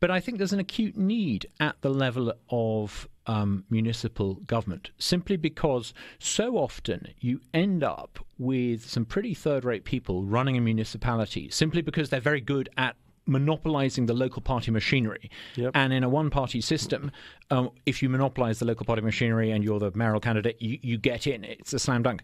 but 0.00 0.10
I 0.10 0.20
think 0.20 0.38
there's 0.38 0.52
an 0.52 0.60
acute 0.60 0.96
need 0.96 1.46
at 1.60 1.80
the 1.82 1.90
level 1.90 2.32
of 2.50 3.08
um, 3.26 3.64
municipal 3.70 4.34
government 4.46 4.90
simply 4.98 5.36
because 5.36 5.94
so 6.18 6.56
often 6.56 7.08
you 7.20 7.40
end 7.54 7.84
up 7.84 8.18
with 8.38 8.88
some 8.88 9.04
pretty 9.04 9.34
third 9.34 9.64
rate 9.64 9.84
people 9.84 10.24
running 10.24 10.56
a 10.56 10.60
municipality 10.60 11.48
simply 11.50 11.82
because 11.82 12.10
they're 12.10 12.20
very 12.20 12.40
good 12.40 12.68
at 12.76 12.96
monopolizing 13.26 14.06
the 14.06 14.14
local 14.14 14.42
party 14.42 14.70
machinery. 14.70 15.30
Yep. 15.56 15.72
And 15.74 15.92
in 15.92 16.04
a 16.04 16.08
one 16.08 16.30
party 16.30 16.60
system, 16.60 17.10
um, 17.50 17.70
if 17.86 18.02
you 18.02 18.08
monopolize 18.08 18.58
the 18.58 18.64
local 18.64 18.86
party 18.86 19.02
machinery 19.02 19.50
and 19.50 19.62
you're 19.62 19.78
the 19.78 19.92
mayoral 19.94 20.20
candidate, 20.20 20.60
you, 20.60 20.78
you 20.82 20.98
get 20.98 21.26
in. 21.26 21.44
It's 21.44 21.72
a 21.72 21.78
slam 21.78 22.02
dunk. 22.02 22.22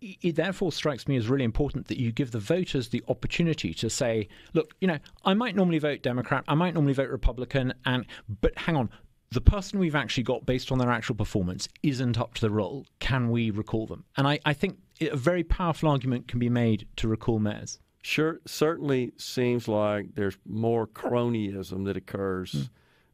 It 0.00 0.34
therefore 0.34 0.72
strikes 0.72 1.06
me 1.06 1.16
as 1.16 1.28
really 1.28 1.44
important 1.44 1.86
that 1.86 1.96
you 1.96 2.10
give 2.10 2.32
the 2.32 2.40
voters 2.40 2.88
the 2.88 3.04
opportunity 3.08 3.72
to 3.74 3.88
say, 3.88 4.28
look, 4.52 4.74
you 4.80 4.88
know, 4.88 4.98
I 5.24 5.34
might 5.34 5.54
normally 5.54 5.78
vote 5.78 6.02
Democrat, 6.02 6.42
I 6.48 6.54
might 6.54 6.74
normally 6.74 6.92
vote 6.92 7.08
Republican, 7.08 7.72
and 7.84 8.04
but 8.40 8.58
hang 8.58 8.74
on, 8.74 8.90
the 9.30 9.40
person 9.40 9.78
we've 9.78 9.94
actually 9.94 10.24
got 10.24 10.44
based 10.44 10.72
on 10.72 10.78
their 10.78 10.90
actual 10.90 11.14
performance 11.14 11.68
isn't 11.84 12.18
up 12.18 12.34
to 12.34 12.40
the 12.40 12.50
role. 12.50 12.84
Can 12.98 13.30
we 13.30 13.50
recall 13.50 13.86
them? 13.86 14.04
And 14.16 14.26
I, 14.26 14.40
I 14.44 14.54
think 14.54 14.78
a 15.00 15.16
very 15.16 15.44
powerful 15.44 15.88
argument 15.88 16.26
can 16.26 16.40
be 16.40 16.48
made 16.48 16.88
to 16.96 17.06
recall 17.06 17.38
mayors 17.38 17.78
sure 18.02 18.40
certainly 18.46 19.12
seems 19.16 19.68
like 19.68 20.14
there's 20.14 20.36
more 20.46 20.86
cronyism 20.86 21.84
that 21.86 21.96
occurs 21.96 22.68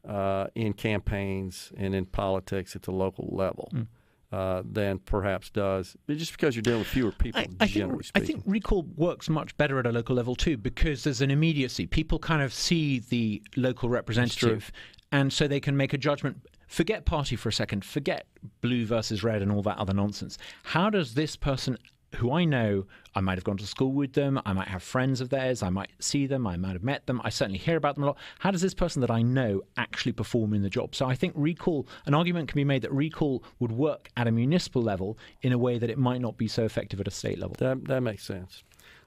mm. 0.05 0.13
uh, 0.13 0.47
in 0.55 0.73
campaigns 0.73 1.71
and 1.77 1.95
in 1.95 2.05
politics 2.05 2.75
at 2.75 2.81
the 2.81 2.91
local 2.91 3.29
level. 3.31 3.69
Mm. 3.73 3.87
Uh, 4.31 4.61
than 4.63 4.99
perhaps 4.99 5.49
does 5.49 5.97
just 6.07 6.33
because 6.33 6.55
you're 6.55 6.61
dealing 6.61 6.77
with 6.77 6.87
fewer 6.87 7.11
people. 7.11 7.41
I, 7.41 7.47
I 7.61 7.65
think, 7.65 7.91
I 8.13 8.19
think 8.19 8.43
recall 8.45 8.83
works 8.95 9.27
much 9.27 9.57
better 9.57 9.79
at 9.79 9.87
a 9.87 9.91
local 9.91 10.15
level 10.15 10.35
too 10.35 10.55
because 10.55 11.03
there's 11.03 11.21
an 11.21 11.31
immediacy. 11.31 11.87
People 11.87 12.19
kind 12.19 12.43
of 12.43 12.53
see 12.53 12.99
the 12.99 13.41
local 13.57 13.89
representative, 13.89 14.71
and 15.11 15.33
so 15.33 15.47
they 15.47 15.59
can 15.59 15.75
make 15.75 15.93
a 15.93 15.97
judgment. 15.97 16.47
Forget 16.67 17.05
party 17.05 17.35
for 17.35 17.49
a 17.49 17.51
second. 17.51 17.83
Forget 17.83 18.27
blue 18.61 18.85
versus 18.85 19.23
red 19.23 19.41
and 19.41 19.51
all 19.51 19.63
that 19.63 19.79
other 19.79 19.95
nonsense. 19.95 20.37
How 20.61 20.91
does 20.91 21.15
this 21.15 21.35
person 21.35 21.79
who 22.15 22.31
I 22.31 22.45
know, 22.45 22.85
I 23.15 23.21
might 23.21 23.37
have 23.37 23.43
gone 23.43 23.57
to 23.57 23.67
school 23.67 23.91
with 23.91 24.13
them, 24.13 24.39
I 24.45 24.53
might 24.53 24.67
have 24.67 24.83
friends 24.83 25.21
of 25.21 25.29
theirs, 25.29 25.63
I 25.63 25.69
might 25.69 25.91
see 25.99 26.27
them, 26.27 26.47
I 26.47 26.57
might 26.57 26.73
have 26.73 26.83
met 26.83 27.05
them, 27.07 27.21
I 27.23 27.29
certainly 27.29 27.59
hear 27.59 27.77
about 27.77 27.95
them 27.95 28.03
a 28.03 28.07
lot. 28.07 28.17
How 28.39 28.51
does 28.51 28.61
this 28.61 28.73
person 28.73 29.01
that 29.01 29.11
I 29.11 29.21
know 29.21 29.61
actually 29.77 30.13
perform 30.13 30.53
in 30.53 30.61
the 30.61 30.69
job? 30.69 30.95
So 30.95 31.05
I 31.05 31.15
think 31.15 31.33
recall, 31.35 31.87
an 32.05 32.13
argument 32.13 32.49
can 32.49 32.57
be 32.57 32.63
made 32.63 32.81
that 32.81 32.91
recall 32.91 33.43
would 33.59 33.71
work 33.71 34.09
at 34.17 34.27
a 34.27 34.31
municipal 34.31 34.81
level 34.81 35.17
in 35.41 35.51
a 35.51 35.57
way 35.57 35.77
that 35.77 35.89
it 35.89 35.97
might 35.97 36.21
not 36.21 36.37
be 36.37 36.47
so 36.47 36.65
effective 36.65 36.99
at 36.99 37.07
a 37.07 37.11
state 37.11 37.39
level. 37.39 37.55
That, 37.59 37.85
that 37.85 38.01
makes 38.01 38.23
sense. 38.23 38.63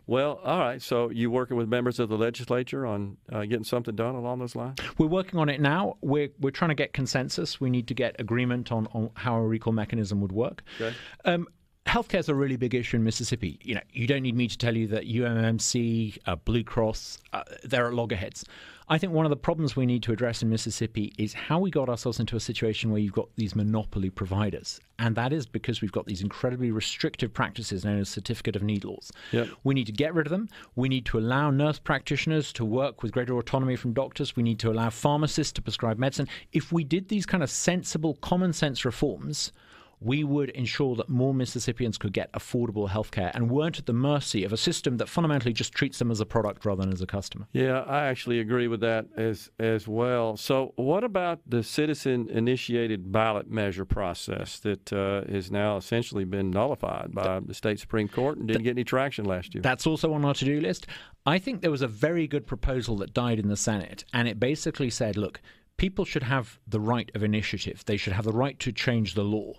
Well, 0.06 0.40
all 0.44 0.58
right. 0.58 0.82
So 0.82 1.10
you 1.10 1.30
working 1.30 1.56
with 1.56 1.68
members 1.68 2.00
of 2.00 2.08
the 2.08 2.18
legislature 2.18 2.84
on 2.86 3.16
uh, 3.30 3.42
getting 3.42 3.64
something 3.64 3.94
done 3.94 4.14
along 4.14 4.40
those 4.40 4.56
lines? 4.56 4.78
We're 4.98 5.06
working 5.06 5.38
on 5.38 5.48
it 5.48 5.60
now. 5.60 5.96
We're 6.00 6.30
we're 6.40 6.50
trying 6.50 6.70
to 6.70 6.74
get 6.74 6.92
consensus. 6.92 7.60
We 7.60 7.70
need 7.70 7.86
to 7.88 7.94
get 7.94 8.16
agreement 8.18 8.72
on, 8.72 8.88
on 8.94 9.10
how 9.14 9.36
a 9.36 9.42
recall 9.42 9.72
mechanism 9.72 10.20
would 10.20 10.32
work. 10.32 10.64
Okay. 10.80 10.94
Um, 11.24 11.46
healthcare 11.92 12.20
is 12.20 12.30
a 12.30 12.34
really 12.34 12.56
big 12.56 12.74
issue 12.74 12.96
in 12.96 13.04
Mississippi. 13.04 13.58
You 13.62 13.74
know, 13.74 13.82
you 13.92 14.06
don't 14.06 14.22
need 14.22 14.34
me 14.34 14.48
to 14.48 14.56
tell 14.56 14.74
you 14.74 14.86
that 14.88 15.06
UMMC, 15.06 16.16
uh, 16.24 16.36
Blue 16.36 16.64
Cross, 16.64 17.18
uh, 17.34 17.42
they're 17.64 17.86
at 17.86 17.92
loggerheads. 17.92 18.46
I 18.88 18.96
think 18.96 19.12
one 19.12 19.26
of 19.26 19.30
the 19.30 19.36
problems 19.36 19.76
we 19.76 19.84
need 19.84 20.02
to 20.04 20.12
address 20.12 20.42
in 20.42 20.48
Mississippi 20.48 21.12
is 21.18 21.34
how 21.34 21.58
we 21.58 21.70
got 21.70 21.90
ourselves 21.90 22.18
into 22.18 22.34
a 22.34 22.40
situation 22.40 22.90
where 22.90 23.00
you've 23.00 23.12
got 23.12 23.28
these 23.36 23.54
monopoly 23.54 24.08
providers. 24.08 24.80
And 24.98 25.14
that 25.16 25.34
is 25.34 25.46
because 25.46 25.82
we've 25.82 25.92
got 25.92 26.06
these 26.06 26.22
incredibly 26.22 26.70
restrictive 26.70 27.32
practices 27.32 27.84
known 27.84 28.00
as 28.00 28.08
certificate 28.08 28.56
of 28.56 28.62
need 28.62 28.84
laws. 28.84 29.12
Yep. 29.32 29.48
We 29.64 29.74
need 29.74 29.86
to 29.86 29.92
get 29.92 30.14
rid 30.14 30.26
of 30.26 30.30
them. 30.30 30.48
We 30.76 30.88
need 30.88 31.04
to 31.06 31.18
allow 31.18 31.50
nurse 31.50 31.78
practitioners 31.78 32.54
to 32.54 32.64
work 32.64 33.02
with 33.02 33.12
greater 33.12 33.36
autonomy 33.36 33.76
from 33.76 33.92
doctors. 33.92 34.34
We 34.34 34.42
need 34.42 34.58
to 34.60 34.70
allow 34.70 34.88
pharmacists 34.88 35.52
to 35.54 35.62
prescribe 35.62 35.98
medicine. 35.98 36.28
If 36.52 36.72
we 36.72 36.84
did 36.84 37.08
these 37.08 37.26
kind 37.26 37.42
of 37.42 37.50
sensible, 37.50 38.14
common 38.16 38.54
sense 38.54 38.84
reforms, 38.86 39.52
we 40.04 40.24
would 40.24 40.50
ensure 40.50 40.96
that 40.96 41.08
more 41.08 41.32
Mississippians 41.34 41.98
could 41.98 42.12
get 42.12 42.32
affordable 42.32 42.88
health 42.88 43.10
care 43.10 43.30
and 43.34 43.50
weren't 43.50 43.78
at 43.78 43.86
the 43.86 43.92
mercy 43.92 44.44
of 44.44 44.52
a 44.52 44.56
system 44.56 44.96
that 44.96 45.08
fundamentally 45.08 45.52
just 45.52 45.72
treats 45.72 45.98
them 45.98 46.10
as 46.10 46.20
a 46.20 46.26
product 46.26 46.64
rather 46.64 46.82
than 46.82 46.92
as 46.92 47.00
a 47.00 47.06
customer. 47.06 47.46
Yeah, 47.52 47.80
I 47.80 48.06
actually 48.06 48.40
agree 48.40 48.68
with 48.68 48.80
that 48.80 49.06
as 49.16 49.50
as 49.58 49.86
well. 49.86 50.36
So, 50.36 50.72
what 50.76 51.04
about 51.04 51.40
the 51.46 51.62
citizen 51.62 52.28
initiated 52.30 53.12
ballot 53.12 53.50
measure 53.50 53.84
process 53.84 54.58
that 54.60 54.92
uh, 54.92 55.22
has 55.30 55.50
now 55.50 55.76
essentially 55.76 56.24
been 56.24 56.50
nullified 56.50 57.12
by 57.12 57.40
the 57.40 57.54
state 57.54 57.78
Supreme 57.78 58.08
Court 58.08 58.38
and 58.38 58.48
didn't 58.48 58.64
get 58.64 58.70
any 58.70 58.84
traction 58.84 59.24
last 59.24 59.54
year? 59.54 59.62
That's 59.62 59.86
also 59.86 60.12
on 60.14 60.24
our 60.24 60.34
to 60.34 60.44
do 60.44 60.60
list. 60.60 60.86
I 61.24 61.38
think 61.38 61.60
there 61.60 61.70
was 61.70 61.82
a 61.82 61.88
very 61.88 62.26
good 62.26 62.46
proposal 62.46 62.96
that 62.96 63.14
died 63.14 63.38
in 63.38 63.48
the 63.48 63.56
Senate, 63.56 64.04
and 64.12 64.26
it 64.26 64.40
basically 64.40 64.90
said, 64.90 65.16
look, 65.16 65.40
people 65.76 66.04
should 66.04 66.24
have 66.24 66.58
the 66.66 66.80
right 66.80 67.10
of 67.14 67.22
initiative. 67.22 67.84
They 67.84 67.96
should 67.96 68.12
have 68.12 68.24
the 68.24 68.32
right 68.32 68.58
to 68.60 68.72
change 68.72 69.14
the 69.14 69.22
law 69.22 69.54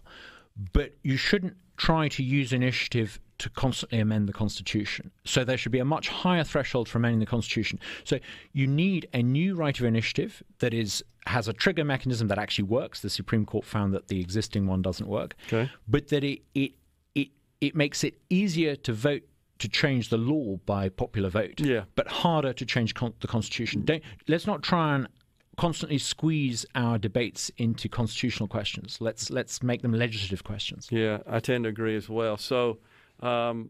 but 0.74 0.94
you 1.04 1.18
shouldn't 1.18 1.56
try 1.78 2.08
to 2.08 2.24
use 2.24 2.54
initiative 2.54 3.20
to 3.40 3.50
constantly 3.50 4.00
amend 4.00 4.30
the 4.30 4.34
Constitution. 4.34 5.12
So 5.26 5.44
there 5.44 5.58
should 5.58 5.72
be 5.72 5.80
a 5.80 5.86
much 5.86 6.08
higher 6.08 6.44
threshold 6.44 6.88
for 6.88 7.00
amending 7.00 7.20
the 7.20 7.26
Constitution. 7.26 7.80
So 8.04 8.20
you 8.54 8.68
need 8.68 9.08
a 9.14 9.24
new 9.24 9.56
right 9.56 9.78
of 9.78 9.86
initiative 9.86 10.44
that 10.60 10.74
is 10.74 11.04
has 11.26 11.48
a 11.48 11.54
trigger 11.54 11.84
mechanism 11.84 12.28
that 12.28 12.38
actually 12.38 12.66
works. 12.66 13.02
The 13.02 13.10
Supreme 13.10 13.46
Court 13.46 13.66
found 13.66 13.94
that 13.94 14.08
the 14.08 14.20
existing 14.20 14.68
one 14.68 14.82
doesn't 14.82 15.08
work, 15.08 15.36
okay. 15.48 15.70
but 15.88 16.10
that 16.10 16.24
it 16.24 16.42
it 16.54 16.74
it 17.16 17.30
it 17.60 17.76
makes 17.76 18.04
it 18.04 18.20
easier 18.30 18.76
to 18.78 18.94
vote 18.94 19.24
to 19.60 19.70
change 19.70 20.10
the 20.10 20.18
law 20.18 20.58
by 20.66 20.90
popular 20.90 21.30
vote, 21.30 21.60
yeah. 21.60 21.84
but 21.96 22.08
harder 22.08 22.52
to 22.52 22.66
change 22.66 22.94
con- 22.94 23.14
the 23.22 23.28
Constitution. 23.28 23.86
Don't, 23.86 24.04
let's 24.28 24.46
not 24.46 24.62
try 24.62 24.96
and 24.96 25.08
constantly 25.58 25.98
squeeze 25.98 26.66
our 26.76 26.98
debates 26.98 27.52
into 27.58 27.88
constitutional 27.90 28.48
questions. 28.48 28.98
Let's 29.00 29.30
let's 29.30 29.62
make 29.64 29.82
them 29.82 29.94
legislative 29.94 30.44
questions. 30.44 30.88
Yeah, 30.92 31.20
I 31.28 31.40
tend 31.40 31.66
to 31.66 31.70
agree 31.70 31.96
as 31.96 32.10
well. 32.10 32.38
So. 32.38 32.80
Um, 33.20 33.70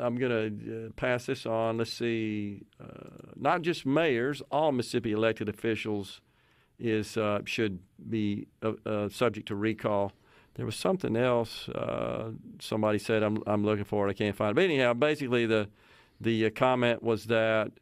I'm 0.00 0.16
going 0.16 0.30
to 0.30 0.86
uh, 0.86 0.90
pass 0.96 1.26
this 1.26 1.44
on. 1.44 1.78
Let's 1.78 1.92
see. 1.92 2.62
Uh, 2.80 3.32
not 3.36 3.62
just 3.62 3.84
mayors, 3.84 4.42
all 4.50 4.72
Mississippi 4.72 5.12
elected 5.12 5.48
officials 5.48 6.22
is 6.78 7.16
uh, 7.16 7.40
should 7.44 7.80
be 8.08 8.46
uh, 8.62 8.72
uh, 8.86 9.08
subject 9.08 9.48
to 9.48 9.54
recall. 9.54 10.12
There 10.54 10.66
was 10.66 10.76
something 10.76 11.16
else. 11.16 11.68
Uh, 11.68 12.30
somebody 12.60 12.98
said 12.98 13.22
I'm 13.22 13.42
I'm 13.46 13.64
looking 13.64 13.84
for 13.84 14.06
it. 14.06 14.10
I 14.10 14.14
can't 14.14 14.36
find 14.36 14.52
it. 14.52 14.54
But 14.54 14.64
anyhow, 14.64 14.94
basically 14.94 15.46
the 15.46 15.68
the 16.20 16.50
comment 16.50 17.02
was 17.02 17.26
that 17.26 17.72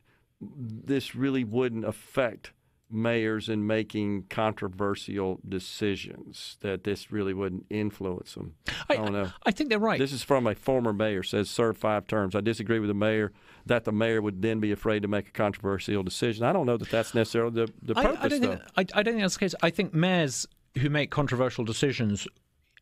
this 0.41 1.15
really 1.15 1.45
wouldn't 1.45 1.85
affect 1.85 2.53
mayors 2.93 3.49
in 3.49 3.67
making 3.67 4.25
controversial 4.29 5.41
decisions 5.49 6.57
that 6.61 6.85
this 6.85 7.11
really 7.11 7.35
wouldn't 7.35 7.67
influence 7.71 8.35
them. 8.35 8.55
I, 8.89 8.95
I 8.95 8.97
don't 8.97 9.13
know. 9.13 9.31
I 9.45 9.51
think 9.51 9.71
they're 9.71 9.79
right. 9.79 9.99
This 9.99 10.13
is 10.13 10.23
from 10.23 10.47
a 10.47 10.55
former 10.55 10.93
mayor 10.93 11.23
says 11.23 11.49
serve 11.49 11.77
five 11.77 12.07
terms. 12.07 12.35
I 12.35 12.41
disagree 12.41 12.79
with 12.79 12.89
the 12.89 12.95
mayor 12.95 13.33
that 13.67 13.85
the 13.85 13.93
mayor 13.93 14.21
would 14.21 14.43
then 14.43 14.61
be 14.61 14.73
afraid 14.73 15.03
to 15.03 15.09
make 15.09 15.29
a 15.29 15.33
controversial 15.33 16.03
decision. 16.03 16.45
I 16.45 16.53
don't 16.53 16.67
know 16.67 16.77
that 16.77 16.91
that's 16.91 17.15
necessarily 17.15 17.55
the, 17.55 17.73
the 17.83 17.95
purpose. 17.95 18.19
I, 18.21 18.25
I, 18.25 18.29
don't 18.29 18.41
though. 18.41 18.49
think, 18.51 18.63
I, 18.77 18.81
I 18.81 19.03
don't 19.03 19.15
think 19.15 19.23
that's 19.23 19.35
the 19.35 19.41
case. 19.41 19.55
I 19.63 19.71
think 19.71 19.95
mayors 19.95 20.47
who 20.79 20.91
make 20.91 21.11
controversial 21.11 21.65
decisions 21.65 22.27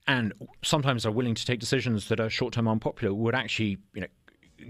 and 0.07 0.33
sometimes 0.62 1.05
are 1.07 1.12
willing 1.12 1.35
to 1.35 1.44
take 1.44 1.61
decisions 1.61 2.09
that 2.09 2.20
are 2.20 2.31
short-term 2.31 2.66
unpopular 2.66 3.14
would 3.14 3.35
actually, 3.35 3.79
you 3.94 4.01
know, 4.01 4.07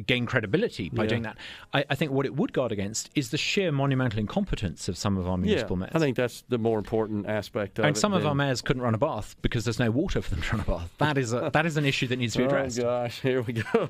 gain 0.06 0.26
credibility 0.26 0.88
by 0.88 1.04
Yeah. 1.04 1.08
doing 1.08 1.22
that. 1.22 1.36
I, 1.72 1.84
I 1.90 1.94
think 1.94 2.12
what 2.12 2.26
it 2.26 2.36
would 2.36 2.52
guard 2.52 2.72
against 2.72 3.10
is 3.14 3.30
the 3.30 3.38
sheer 3.38 3.72
monumental 3.72 4.18
incompetence 4.18 4.88
of 4.88 4.96
some 4.96 5.16
of 5.16 5.28
our 5.28 5.36
municipal 5.36 5.76
yeah, 5.76 5.80
mayors. 5.80 5.92
I 5.94 5.98
think 5.98 6.16
that's 6.16 6.42
the 6.48 6.58
more 6.58 6.78
important 6.78 7.26
aspect 7.26 7.78
of 7.78 7.84
and 7.84 7.96
it. 7.96 8.00
some 8.00 8.12
of 8.12 8.26
our 8.26 8.34
mayors 8.34 8.62
couldn't 8.62 8.82
run 8.82 8.94
a 8.94 8.98
bath 8.98 9.36
because 9.42 9.64
there's 9.64 9.78
no 9.78 9.90
water 9.90 10.22
for 10.22 10.30
them 10.30 10.42
to 10.42 10.50
run 10.52 10.60
a 10.60 10.64
bath. 10.64 10.94
That 10.98 11.18
is 11.18 11.32
a, 11.32 11.50
that 11.52 11.66
is 11.66 11.76
an 11.76 11.84
issue 11.84 12.06
that 12.08 12.16
needs 12.16 12.34
to 12.34 12.40
be 12.40 12.44
addressed. 12.44 12.78
Oh 12.80 12.84
gosh, 12.84 13.20
here 13.22 13.42
we 13.42 13.54
go. 13.54 13.88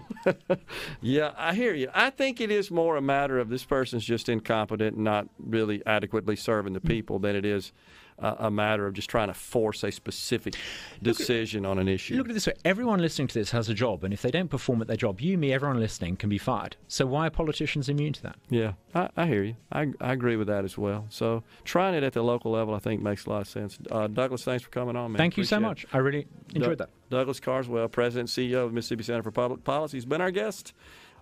yeah, 1.00 1.32
I 1.36 1.54
hear 1.54 1.74
you. 1.74 1.88
I 1.94 2.10
think 2.10 2.40
it 2.40 2.50
is 2.50 2.70
more 2.70 2.96
a 2.96 3.02
matter 3.02 3.38
of 3.38 3.48
this 3.48 3.64
person's 3.64 4.04
just 4.04 4.28
incompetent 4.28 4.96
and 4.96 5.04
not 5.04 5.28
really 5.38 5.82
adequately 5.86 6.36
serving 6.36 6.72
the 6.72 6.80
mm. 6.80 6.88
people 6.88 7.18
than 7.18 7.36
it 7.36 7.44
is 7.44 7.72
uh, 8.20 8.36
a 8.38 8.50
matter 8.50 8.86
of 8.86 8.94
just 8.94 9.10
trying 9.10 9.28
to 9.28 9.34
force 9.34 9.82
a 9.82 9.90
specific 9.90 10.54
decision 11.02 11.64
on 11.66 11.78
an 11.78 11.88
issue. 11.88 12.16
Look 12.16 12.28
at 12.28 12.34
this 12.34 12.46
way: 12.46 12.54
everyone 12.64 13.00
listening 13.00 13.28
to 13.28 13.34
this 13.38 13.50
has 13.50 13.68
a 13.68 13.74
job, 13.74 14.04
and 14.04 14.12
if 14.12 14.22
they 14.22 14.30
don't 14.30 14.48
perform 14.48 14.80
at 14.82 14.88
their 14.88 14.96
job, 14.96 15.20
you, 15.20 15.38
me, 15.38 15.52
everyone 15.52 15.78
listening 15.80 16.16
can 16.16 16.28
be 16.28 16.38
fired. 16.38 16.76
So 16.88 17.06
why 17.06 17.26
are 17.26 17.30
politicians 17.30 17.88
immune 17.88 18.12
to 18.14 18.22
that? 18.22 18.36
yeah, 18.48 18.72
I, 18.94 19.08
I 19.16 19.26
hear 19.26 19.42
you. 19.42 19.56
I, 19.72 19.92
I 20.00 20.12
agree 20.12 20.36
with 20.36 20.48
that 20.48 20.64
as 20.64 20.76
well. 20.76 21.06
So 21.10 21.42
trying 21.64 21.94
it 21.94 22.02
at 22.02 22.12
the 22.12 22.22
local 22.22 22.52
level, 22.52 22.74
I 22.74 22.78
think, 22.78 23.02
makes 23.02 23.26
a 23.26 23.30
lot 23.30 23.42
of 23.42 23.48
sense. 23.48 23.78
Uh, 23.90 24.06
Douglas, 24.06 24.44
thanks 24.44 24.62
for 24.64 24.70
coming 24.70 24.96
on, 24.96 25.12
man. 25.12 25.18
Thank 25.18 25.36
you 25.36 25.44
so 25.44 25.56
Appreciate 25.56 25.66
it. 25.66 25.68
much. 25.68 25.94
I 25.94 25.98
really 25.98 26.26
enjoyed 26.54 26.78
that. 26.78 26.90
Douglas 27.10 27.40
Carswell, 27.40 27.88
President 27.88 28.36
and 28.36 28.50
CEO 28.50 28.66
of 28.66 28.72
Mississippi 28.72 29.02
Center 29.02 29.22
for 29.22 29.30
Public 29.30 29.64
Policy, 29.64 29.96
has 29.96 30.04
been 30.06 30.20
our 30.20 30.30
guest 30.30 30.72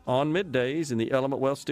on 0.07 0.33
middays 0.33 0.91
in 0.91 0.99
the 0.99 1.13
Element 1.13 1.41
Wealth 1.41 1.59
Studio. 1.59 1.67